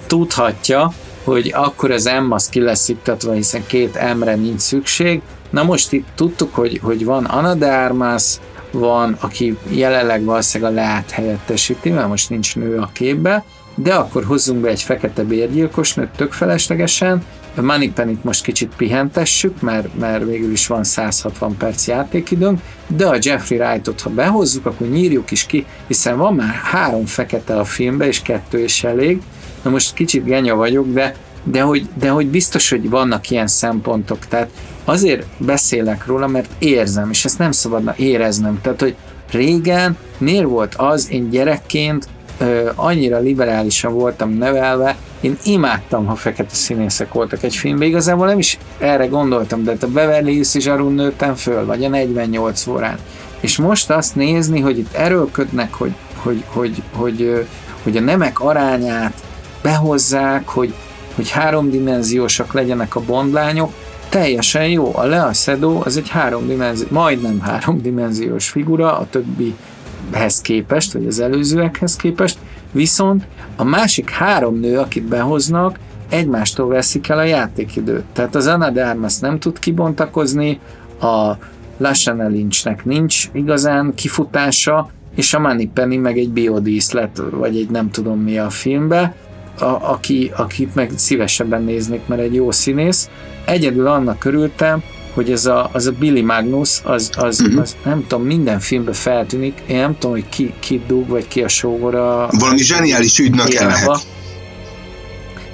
[0.07, 0.93] tudhatja,
[1.24, 5.20] hogy akkor az M az ki lesz iktatva, hiszen két M-re nincs szükség.
[5.51, 8.39] Na most itt tudtuk, hogy, hogy van Ana de Armas,
[8.70, 13.45] van, aki jelenleg valószínűleg a Leát helyettesíti, mert most nincs nő a képbe,
[13.83, 17.22] de akkor hozzunk be egy fekete bérgyilkosnőt tök feleslegesen,
[17.57, 23.18] a Moneypenny-t most kicsit pihentessük, mert, mert végül is van 160 perc játékidőnk, de a
[23.20, 28.07] Jeffrey Wright-ot, ha behozzuk, akkor nyírjuk is ki, hiszen van már három fekete a filmbe,
[28.07, 29.22] és kettő is elég.
[29.62, 34.26] Na most kicsit genya vagyok, de, de, hogy, de hogy biztos, hogy vannak ilyen szempontok.
[34.26, 34.51] Tehát
[34.85, 38.61] azért beszélek róla, mert érzem, és ezt nem szabadna éreznem.
[38.62, 38.97] Tehát, hogy
[39.31, 42.09] régen miért volt az, én gyerekként
[42.74, 48.59] annyira liberálisan voltam nevelve, én imádtam, ha fekete színészek voltak egy filmben, igazából nem is
[48.78, 52.99] erre gondoltam, de hát a Beverly Hills is arról nőttem föl, vagy a 48 órán.
[53.41, 57.47] És most azt nézni, hogy itt erőlködnek, hogy, hogy, hogy, hogy,
[57.82, 59.22] hogy a nemek arányát
[59.62, 60.74] behozzák, hogy,
[61.14, 63.72] hogy háromdimenziósak legyenek a bondlányok,
[64.09, 64.97] teljesen jó.
[64.97, 69.07] A Lea Seydoux az egy háromdimenzió, majdnem háromdimenziós figura a
[70.09, 72.38] többihez képest, vagy az előzőekhez képest,
[72.72, 75.78] viszont a másik három nő, akit behoznak,
[76.09, 78.04] egymástól veszik el a játékidőt.
[78.12, 80.61] Tehát az Anna de Armas nem tud kibontakozni,
[81.00, 81.32] a
[81.76, 87.90] Lashana Lynchnek nincs igazán kifutása, és a Money Penny meg egy biodíszlet, vagy egy nem
[87.90, 89.14] tudom mi a filmbe,
[89.59, 93.11] a, aki, akit meg szívesebben néznék, mert egy jó színész.
[93.44, 94.82] Egyedül annak körültem,
[95.12, 97.61] hogy ez a, az a Billy Magnus, az, az, uh-huh.
[97.61, 101.42] az nem tudom, minden filmben feltűnik, én nem tudom, hogy ki, ki dug, vagy ki
[101.42, 102.28] a sógora.
[102.30, 104.06] Valami zseniális ügynök lehet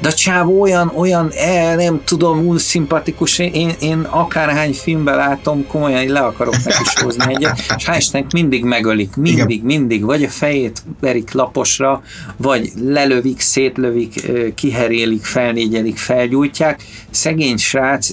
[0.05, 5.67] de a csávó olyan, olyan, el, nem tudom, úgy szimpatikus, én, én akárhány filmben látom,
[5.67, 9.65] komolyan le akarok neki is hozni egyet, és hál' mindig megölik, mindig, Igen.
[9.65, 12.03] mindig, vagy a fejét verik laposra,
[12.37, 16.83] vagy lelövik, szétlövik, kiherélik, felnégyelik, felgyújtják.
[17.11, 18.11] Szegény srác,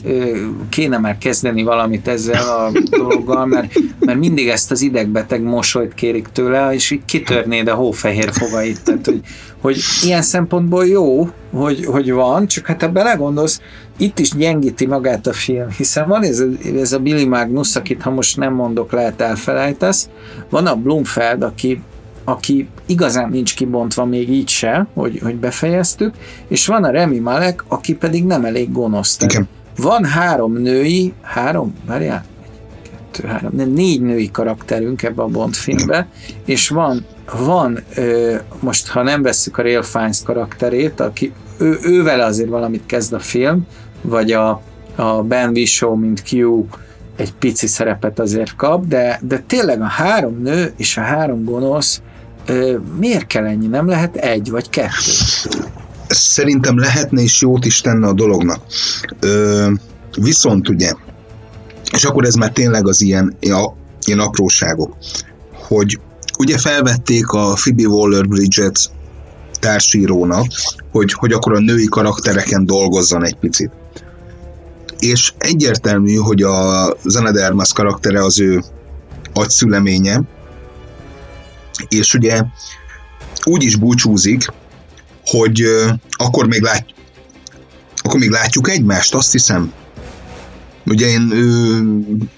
[0.70, 6.28] kéne már kezdeni valamit ezzel a dologgal, mert, mert mindig ezt az idegbeteg mosolyt kérik
[6.34, 9.22] tőle, és így kitörnéd a hófehér fogait, tehát hogy
[9.62, 13.62] hogy ilyen szempontból jó, hogy, hogy van, csak hát ha belegondolsz,
[13.98, 16.46] itt is gyengíti magát a film, hiszen van ez a,
[16.76, 20.10] ez a Billy Magnus, akit ha most nem mondok, lehet elfelejtesz,
[20.50, 21.82] van a Blumfeld, aki,
[22.24, 26.14] aki igazán nincs kibontva még így se, hogy, hogy befejeztük,
[26.48, 29.18] és van a Remy Malek, aki pedig nem elég gonosz.
[29.20, 29.48] Igen.
[29.78, 32.26] Van három női, három, várjál,
[33.12, 36.08] kettő, három, nem, négy női karakterünk ebbe a Bond filmbe,
[36.46, 37.06] és van
[37.38, 37.84] van,
[38.60, 43.20] most ha nem vesszük a Real Fiennes karakterét, aki, ő, ővel azért valamit kezd a
[43.20, 43.68] film,
[44.02, 44.62] vagy a,
[44.96, 46.66] a Ben Whishaw, mint Q
[47.16, 52.02] egy pici szerepet azért kap, de, de tényleg a három nő és a három gonosz
[52.98, 53.68] miért kell ennyi?
[53.68, 55.12] Nem lehet egy vagy kettő?
[56.08, 58.64] Szerintem lehetne és jót is tenne a dolognak.
[59.20, 59.72] Ö,
[60.18, 60.94] viszont ugye,
[61.92, 63.38] és akkor ez már tényleg az ilyen,
[64.06, 64.96] ilyen apróságok,
[65.54, 66.00] hogy
[66.42, 68.92] ugye felvették a Phoebe Waller-Bridget
[69.60, 70.48] társírónak,
[70.92, 73.72] hogy, hogy akkor a női karaktereken dolgozzon egy picit.
[75.00, 78.64] És egyértelmű, hogy a Zana Dermas karaktere az ő
[79.34, 80.22] agyszüleménye,
[81.88, 82.42] és ugye
[83.44, 84.48] úgy is búcsúzik,
[85.26, 85.64] hogy
[86.10, 86.86] akkor még, lát,
[87.96, 89.74] akkor még látjuk egymást, azt hiszem.
[90.86, 91.22] Ugye én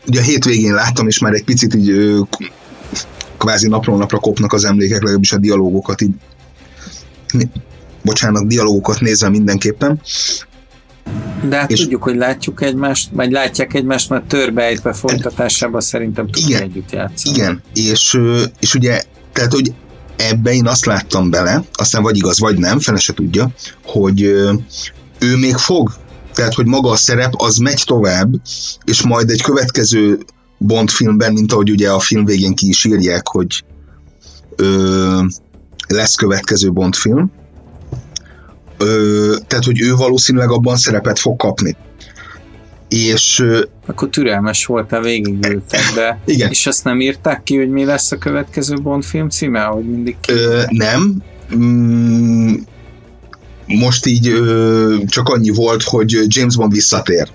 [0.07, 2.17] ugye a hétvégén láttam, és már egy picit így
[3.43, 6.13] kvázi napról napra kopnak az emlékek, legalábbis a dialógokat így.
[8.03, 10.01] Bocsánat, dialógokat nézve mindenképpen.
[11.49, 16.61] De hát és tudjuk, hogy látjuk egymást, vagy látják egymást, mert törbejtve folytatásában szerintem tudunk
[16.61, 17.35] együtt játszani.
[17.35, 18.19] Igen, és,
[18.59, 19.01] és ugye,
[19.33, 19.73] tehát, hogy
[20.15, 23.51] ebbe én azt láttam bele, aztán vagy igaz, vagy nem, fele se tudja,
[23.85, 24.21] hogy
[25.19, 25.93] ő még fog,
[26.33, 28.33] tehát, hogy maga a szerep az megy tovább,
[28.83, 30.17] és majd egy következő
[30.66, 33.64] Bond filmben, mint ahogy ugye a film végén ki is írják, hogy
[34.55, 35.20] ö,
[35.88, 37.32] lesz következő Bond film.
[38.78, 41.76] Ö, tehát, hogy ő valószínűleg abban szerepet fog kapni.
[42.89, 43.45] És...
[43.86, 46.20] Akkor türelmes voltál, végigültek, de...
[46.26, 46.49] Igen.
[46.49, 50.16] És azt nem írták ki, hogy mi lesz a következő Bond film címe, ahogy mindig
[50.22, 50.32] ki?
[50.32, 51.24] Ö, nem.
[51.55, 52.53] Mm,
[53.66, 57.30] most így ö, csak annyi volt, hogy James Bond visszatér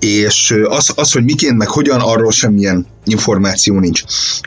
[0.00, 4.02] és az, az, hogy miként, meg hogyan, arról semmilyen információ nincs.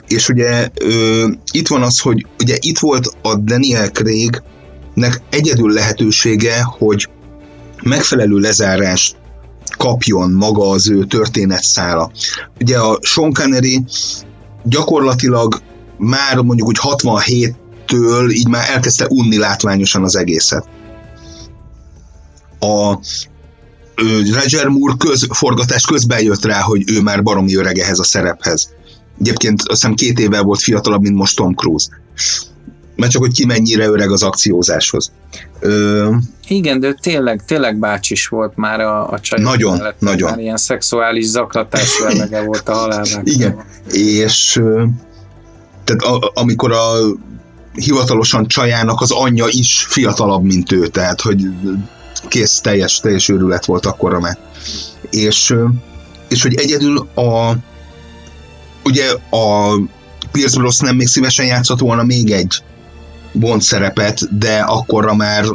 [0.08, 6.64] És ugye ö, itt van az, hogy ugye itt volt a Daniel Craignek egyedül lehetősége,
[6.64, 7.10] hogy
[7.84, 9.16] megfelelő lezárást
[9.78, 12.12] kapjon maga az ő történetszála.
[12.60, 13.84] Ugye a Sean Connery
[14.64, 15.62] gyakorlatilag
[15.97, 20.66] már mondjuk úgy 67-től így már elkezdte unni látványosan az egészet.
[22.60, 22.99] A
[24.34, 28.70] Roger Moore köz, forgatás közben jött rá, hogy ő már baromi öreg ehhez a szerephez.
[29.20, 31.88] Egyébként azt hiszem két évvel volt fiatalabb, mint most Tom Cruise.
[32.96, 35.12] Mert csak, hogy ki mennyire öreg az akciózáshoz.
[35.60, 36.10] Ö...
[36.48, 39.41] Igen, de tényleg, tényleg bácsis volt már a, a csaj.
[39.41, 40.30] Nagyon, mellett, nagyon.
[40.30, 43.22] Már ilyen szexuális zaklatás jellege volt a halálban.
[43.24, 44.62] Igen, és
[45.84, 46.94] tehát a, amikor a
[47.74, 51.48] hivatalosan csajának az anyja is fiatalabb, mint ő, tehát hogy
[52.28, 54.38] kész, teljes, teljes őrület volt akkor már.
[55.09, 55.55] És,
[56.30, 57.55] és hogy egyedül a
[58.84, 59.76] ugye a
[60.32, 62.63] Pierce Brosnan még szívesen játszott volna még egy
[63.32, 65.45] Bond szerepet, de akkorra már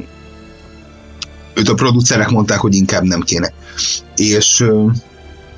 [1.54, 3.52] őt a producerek mondták, hogy inkább nem kéne.
[4.16, 4.64] És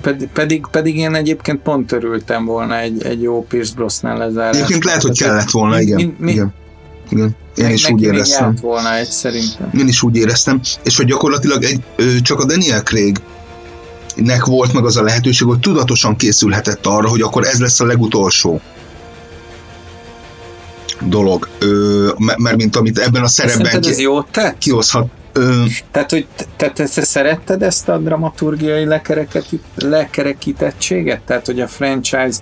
[0.00, 4.56] pedig, pedig, pedig én egyébként pont örültem volna egy, egy jó Pierce Brosnan lezárás.
[4.56, 5.96] Egyébként lehet, hogy kellett volna, igen.
[5.96, 6.54] Mi, mi, igen.
[7.10, 7.36] Igen.
[7.56, 8.54] Én is úgy éreztem.
[8.60, 9.70] volna egy szerintem.
[9.78, 11.82] Én is úgy éreztem, és hogy gyakorlatilag egy,
[12.22, 13.20] csak a Daniel Craig
[14.14, 17.84] nek volt meg az a lehetőség, hogy tudatosan készülhetett arra, hogy akkor ez lesz a
[17.84, 18.60] legutolsó
[21.00, 24.06] dolog, ö, mert mint amit ebben a szerepben ki,
[24.58, 25.08] kihozhat.
[25.32, 28.86] Ö, tehát, hogy te, te, te szeretted ezt a dramaturgiai
[29.74, 31.20] lekerekítettséget?
[31.20, 32.38] Tehát, hogy a franchise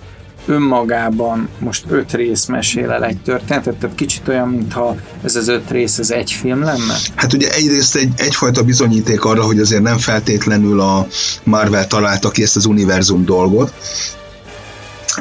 [0.49, 5.69] önmagában most öt rész mesél el egy történetet, tehát kicsit olyan, mintha ez az öt
[5.69, 6.97] rész az egy film lenne?
[7.15, 11.07] Hát ugye egyrészt egy, egyfajta bizonyíték arra, hogy azért nem feltétlenül a
[11.43, 13.73] Marvel találta ki ezt az univerzum dolgot,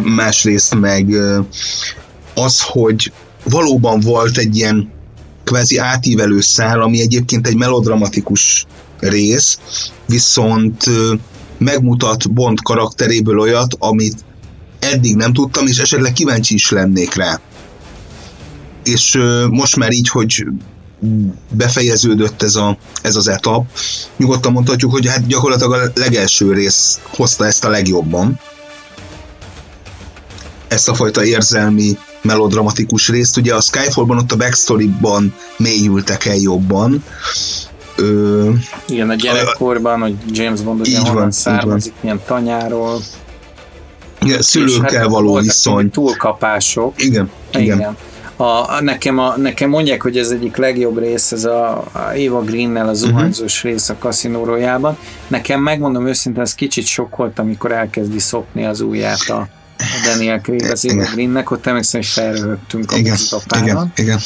[0.02, 1.14] másrészt meg
[2.34, 3.12] az, hogy
[3.44, 4.92] valóban volt egy ilyen
[5.44, 8.66] kvázi átívelő szál, ami egyébként egy melodramatikus
[9.00, 9.58] rész,
[10.06, 10.84] viszont
[11.58, 14.24] megmutat Bond karakteréből olyat, amit
[14.78, 17.40] eddig nem tudtam, és esetleg kíváncsi is lennék rá.
[18.84, 19.18] És
[19.50, 20.46] most már így, hogy
[21.50, 23.66] befejeződött ez, a, ez az etap,
[24.16, 28.40] nyugodtan mondhatjuk, hogy hát gyakorlatilag a legelső rész hozta ezt a legjobban.
[30.68, 33.36] Ezt a fajta érzelmi, melodramatikus részt.
[33.36, 37.04] Ugye a Skyfallban ott a backstory-ban mélyültek el jobban.
[37.96, 38.50] Ö,
[38.88, 43.00] Igen, a gyerekkorban, hogy James Bond ugye honnan van, származik, milyen tanyáról,
[44.20, 45.90] igen, szülőkkel hát való viszony.
[45.90, 47.02] Túlkapások.
[47.02, 47.78] Igen, igen.
[47.78, 47.96] igen.
[48.40, 52.88] A, nekem, a, nekem mondják, hogy ez egyik legjobb rész, ez a, a Eva Green-nel
[52.88, 53.72] a zuhanyzós uh-huh.
[53.72, 54.98] rész a kaszinórójában.
[55.28, 59.48] Nekem megmondom őszintén, ez kicsit sok volt, amikor elkezdi szopni az ujját a,
[59.78, 63.16] a Daniel Craig az Eva Greennek, ott emlékszem, hogy felröhögtünk a igen,
[63.60, 64.18] igen, igen.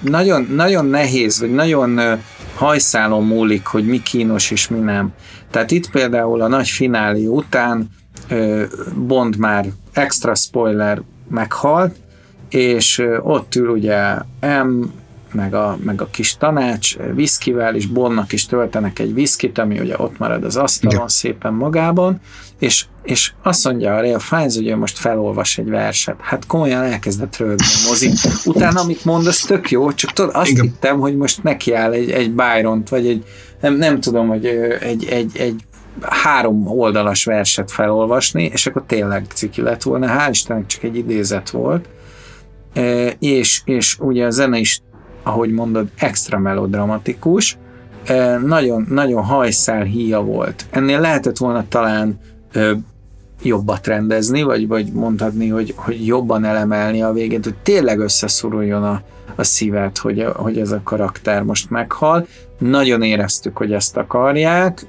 [0.00, 2.00] Nagyon, nagyon nehéz, vagy nagyon
[2.54, 5.12] hajszálon múlik, hogy mi kínos és mi nem.
[5.50, 7.88] Tehát itt például a nagy finálé után
[9.06, 11.96] Bond már extra spoiler meghalt,
[12.48, 14.82] és ott ül ugye M,
[15.32, 19.94] meg a, meg a kis tanács viszkivel, és Bondnak is töltenek egy viszkit, ami ugye
[19.96, 21.08] ott marad az asztalon Igen.
[21.08, 22.20] szépen magában,
[22.58, 26.16] és, és azt mondja a Real Fiennes, hogy ő most felolvas egy verset.
[26.20, 28.10] Hát komolyan elkezdett rögni a mozi.
[28.44, 30.62] Utána, amit mondasz, tök jó, csak tudod, azt Igen.
[30.62, 33.24] hittem, hogy most nekiáll egy, egy Byron-t, vagy egy,
[33.60, 34.46] nem, nem tudom, hogy
[34.80, 35.64] egy, egy, egy
[36.00, 40.06] három oldalas verset felolvasni, és akkor tényleg ciki lett volna.
[40.06, 41.88] Hál' Istennek csak egy idézet volt.
[42.72, 44.80] E, és, és ugye a zene is,
[45.22, 47.58] ahogy mondod, extra melodramatikus,
[48.04, 50.66] e, nagyon, nagyon hajszál híja volt.
[50.70, 52.20] Ennél lehetett volna talán
[53.42, 59.02] jobbat rendezni, vagy, vagy mondhatni, hogy, hogy jobban elemelni a végét, hogy tényleg összeszoruljon a,
[59.34, 62.26] a szívet, hogy, hogy ez a karakter most meghal.
[62.58, 64.86] Nagyon éreztük, hogy ezt akarják,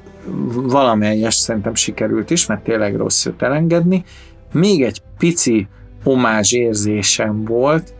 [0.53, 4.03] valamelyes szerintem sikerült is, mert tényleg rossz őt elengedni.
[4.53, 5.67] Még egy pici
[6.03, 7.93] omázs érzésem volt,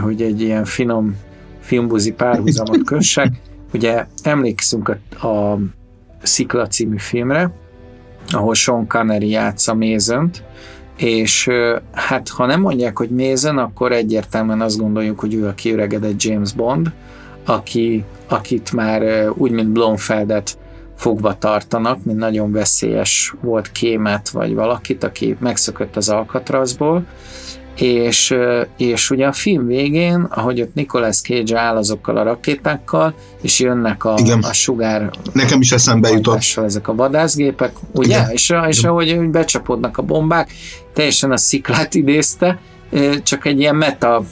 [0.00, 1.16] hogy egy ilyen finom
[1.60, 3.32] filmbuzi párhuzamot kössek.
[3.74, 5.58] Ugye emlékszünk a, a
[6.22, 7.52] Szikla című filmre,
[8.28, 10.42] ahol Sean Connery játsza Mézönt,
[10.96, 11.48] és
[11.92, 16.52] hát ha nem mondják, hogy Mézen, akkor egyértelműen azt gondoljuk, hogy ő a kiöregedett James
[16.52, 16.92] Bond,
[17.44, 20.58] aki, akit már úgy, mint Blomfeldet
[20.96, 27.04] fogva tartanak, mint nagyon veszélyes volt kémet, vagy valakit, aki megszökött az Alcatrazból,
[27.76, 28.34] és,
[28.76, 34.04] és ugye a film végén, ahogy ott Nicolas Cage áll azokkal a rakétákkal, és jönnek
[34.04, 34.42] a, Igen.
[34.42, 36.42] a sugár Nekem is eszembe jutott.
[36.64, 38.16] Ezek a vadászgépek, ugye?
[38.16, 38.30] Igen.
[38.30, 38.90] És, és Igen.
[38.90, 40.52] ahogy becsapódnak a bombák,
[40.92, 42.58] teljesen a sziklát idézte,
[43.22, 44.24] csak egy ilyen meta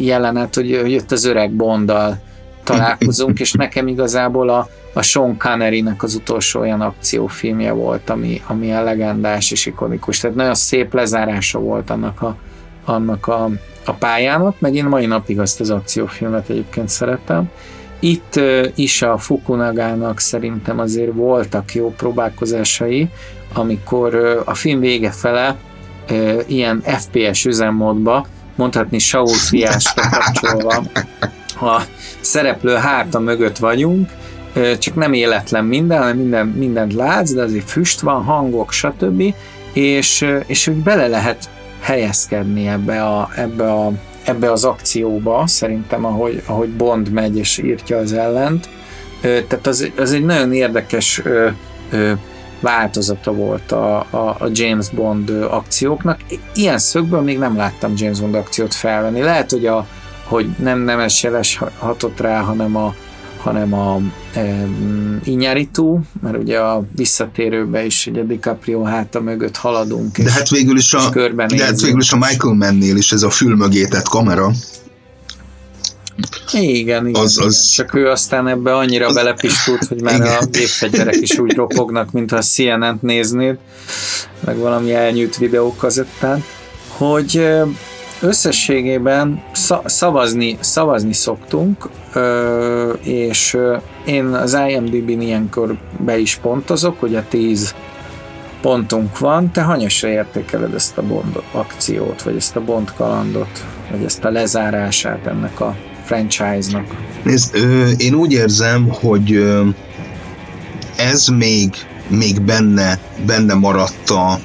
[0.00, 2.20] jelenet, hogy jött az öreg Bonddal
[2.64, 8.72] találkozunk, és nekem igazából a, a Sean Connery-nek az utolsó olyan akciófilmje volt, ami, ami
[8.72, 10.18] a legendás és ikonikus.
[10.18, 12.36] Tehát nagyon szép lezárása volt annak a,
[12.84, 13.50] annak a,
[13.84, 17.50] a pályának, meg én mai napig azt az akciófilmet egyébként szeretem.
[17.98, 23.08] Itt uh, is a Fukunagának szerintem azért voltak jó próbálkozásai,
[23.52, 25.56] amikor uh, a film vége fele
[26.10, 30.82] uh, ilyen FPS üzemmódba, mondhatni Saul fiásra kapcsolva
[31.60, 31.82] a
[32.20, 34.10] szereplő hárta mögött vagyunk,
[34.78, 39.34] csak nem életlen minden, hanem minden, mindent látsz, de azért füst van, hangok, stb.
[39.72, 41.48] És, és úgy bele lehet
[41.80, 43.92] helyezkedni ebbe, a, ebbe, a,
[44.24, 48.68] ebbe az akcióba, szerintem, ahogy, ahogy Bond megy és írtja az ellent.
[49.20, 51.22] Tehát az, az egy nagyon érdekes
[52.60, 56.20] változata volt a, a, a James Bond akcióknak.
[56.54, 59.20] Ilyen szögből még nem láttam James Bond akciót felvenni.
[59.20, 59.86] Lehet, hogy a,
[60.30, 62.94] hogy nem nemes jeles hatott rá, hanem a,
[63.42, 64.00] hanem a
[64.34, 64.66] e,
[65.24, 70.18] Inyaritu, mert ugye a visszatérőbe is ugye DiCaprio háta mögött haladunk.
[70.18, 71.10] De hát végül is a,
[71.48, 74.50] de hát végül is a Michael Mannél is ez a fülmögétett kamera,
[76.52, 77.22] igen, igen.
[77.22, 77.70] Az, az...
[77.70, 79.14] Csak ő aztán ebbe annyira az...
[79.14, 80.36] belepistult, hogy már igen.
[80.40, 83.58] a gépfegyverek is úgy ropognak, mintha a CNN-t néznéd,
[84.44, 86.44] meg valami elnyűjt videókazettán,
[86.88, 87.48] hogy
[88.20, 89.42] összességében
[89.84, 91.88] szavazni, szavazni szoktunk,
[93.02, 93.56] és
[94.06, 97.74] én az IMDb-n ilyenkor be is pontozok, hogy a 10
[98.60, 104.04] pontunk van, te hanyasra értékeled ezt a Bond akciót, vagy ezt a Bond kalandot, vagy
[104.04, 106.86] ezt a lezárását ennek a franchise-nak?
[107.22, 107.56] Nézd,
[107.98, 109.44] én úgy érzem, hogy
[110.96, 111.74] ez még,
[112.08, 114.38] még benne, benne maradt a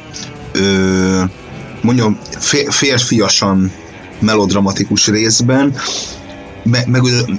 [1.86, 2.20] mondjam,
[2.70, 3.72] férfiasan
[4.20, 5.76] melodramatikus részben,
[6.64, 6.88] meg,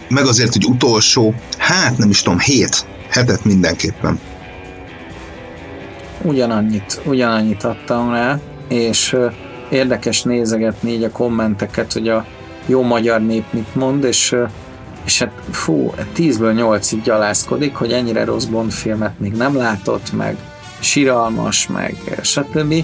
[0.09, 4.20] meg, azért, hogy utolsó, hát nem is tudom, hét, hetet mindenképpen.
[6.22, 9.16] Ugyanannyit, ugyanannyit adtam rá, és
[9.70, 12.26] érdekes nézegetni így a kommenteket, hogy a
[12.66, 14.36] jó magyar nép mit mond, és,
[15.05, 20.36] és hát fú, 10-ből 8-ig gyalászkodik, hogy ennyire rossz Bond filmet még nem látott, meg
[20.80, 22.74] siralmas, meg stb.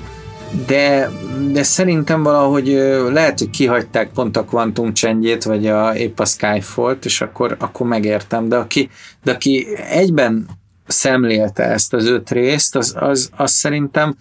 [0.67, 1.11] De,
[1.53, 2.67] de szerintem valahogy
[3.13, 7.87] lehet, hogy kihagyták pont a Quantum csendjét, vagy a, épp a Skyfall-t, és akkor, akkor
[7.87, 8.91] megértem, de aki,
[9.25, 10.49] de aki egyben
[10.87, 14.17] szemlélte ezt az öt részt, az, az, az szerintem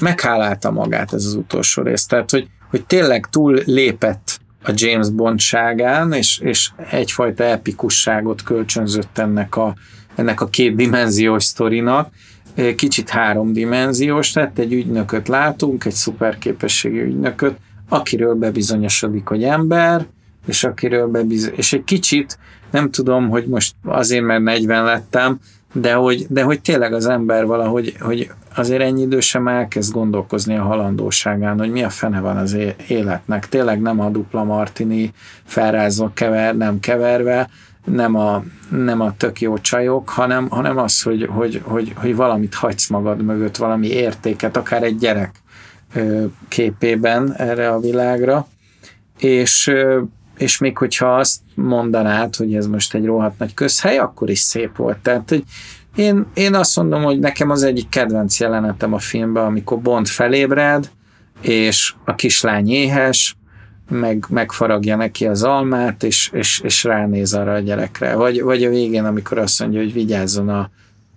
[0.00, 2.06] meghálálta magát ez az utolsó rész.
[2.06, 9.56] Tehát, hogy, hogy tényleg túl lépett a James Bondságán, és, és egyfajta epikusságot kölcsönzött ennek
[9.56, 9.74] a,
[10.14, 12.08] ennek a két dimenziós sztorinak,
[12.76, 17.56] kicsit háromdimenziós lett, egy ügynököt látunk, egy szuperképességű ügynököt,
[17.88, 20.06] akiről bebizonyosodik, hogy ember,
[20.46, 22.38] és akiről bebizony, és egy kicsit,
[22.70, 25.38] nem tudom, hogy most azért, mert 40 lettem,
[25.72, 30.62] de hogy, de hogy tényleg az ember valahogy hogy azért ennyi idősen elkezd gondolkozni a
[30.62, 32.56] halandóságán, hogy mi a fene van az
[32.88, 33.48] életnek.
[33.48, 35.12] Tényleg nem a dupla martini
[35.44, 37.48] felrázva kever, nem keverve,
[37.86, 42.54] nem a, nem a tök jó csajok, hanem, hanem az, hogy, hogy, hogy, hogy valamit
[42.54, 45.34] hagysz magad mögött, valami értéket, akár egy gyerek
[46.48, 48.46] képében erre a világra,
[49.18, 49.72] és,
[50.38, 54.76] és még hogyha azt mondanád, hogy ez most egy rohadt nagy közhely, akkor is szép
[54.76, 54.98] volt.
[54.98, 55.44] Tehát, hogy
[55.96, 60.90] én, én azt mondom, hogy nekem az egyik kedvenc jelenetem a filmben, amikor Bond felébred,
[61.40, 63.36] és a kislány éhes,
[63.88, 68.14] meg, megfaragja neki az almát, és, és, és ránéz arra a gyerekre.
[68.14, 70.70] Vagy, vagy a végén, amikor azt mondja, hogy vigyázzon a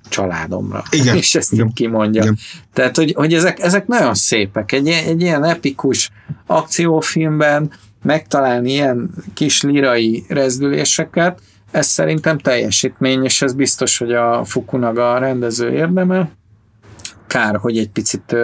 [0.09, 0.83] családomra.
[0.89, 1.15] Igen.
[1.21, 1.73] És ezt Igen.
[1.73, 2.21] kimondja.
[2.21, 2.37] Igen.
[2.73, 4.71] Tehát, hogy, hogy ezek, ezek nagyon szépek.
[4.71, 6.11] Egy, egy ilyen epikus
[6.45, 7.71] akciófilmben
[8.03, 11.41] megtalálni ilyen kis lirai rezdüléseket,
[11.71, 16.29] ez szerintem teljesítmény, és ez biztos, hogy a Fukunaga a rendező érdeme.
[17.27, 18.35] Kár, hogy egy picit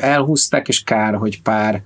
[0.00, 1.82] elhúzták, és kár, hogy pár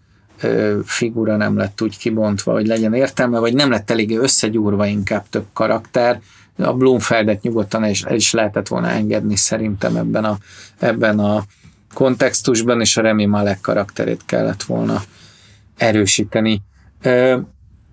[0.84, 5.46] figura nem lett úgy kibontva, hogy legyen értelme, vagy nem lett eléggé összegyúrva inkább több
[5.52, 6.20] karakter.
[6.56, 10.36] A Bloomfeldet nyugodtan is, el is lehetett volna engedni szerintem ebben a,
[10.78, 11.44] ebben a
[11.94, 15.02] kontextusban, és a Remi Malek karakterét kellett volna
[15.76, 16.62] erősíteni.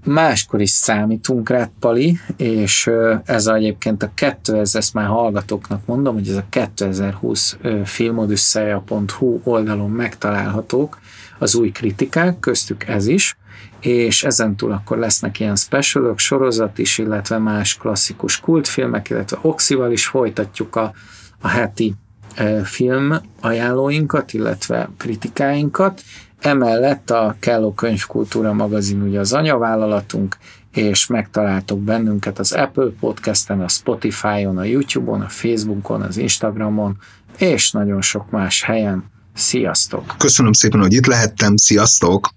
[0.04, 2.90] Máskor is számítunk rá, Pali, és
[3.26, 11.00] ez egyébként a 2000, ezt már hallgatóknak mondom, hogy ez a 2020 filmodüsszeja.hu oldalon megtalálhatók,
[11.40, 13.38] az új kritikák, köztük ez is,
[13.80, 20.08] és ezentúl akkor lesznek ilyen specialok, sorozat is, illetve más klasszikus kultfilmek, illetve Oxival is
[20.08, 20.94] folytatjuk a,
[21.42, 21.94] a heti
[22.36, 26.02] e, film ajánlóinkat, illetve kritikáinkat.
[26.40, 30.38] Emellett a Kelló Könyvkultúra magazin ugye az anyavállalatunk,
[30.74, 36.98] és megtaláltok bennünket az Apple Podcast-en, a Spotify-on, a YouTube-on, a Facebookon, az Instagramon,
[37.38, 39.04] és nagyon sok más helyen.
[39.34, 40.16] Sziasztok!
[40.18, 42.30] Köszönöm szépen, hogy itt lehettem, sziasztok!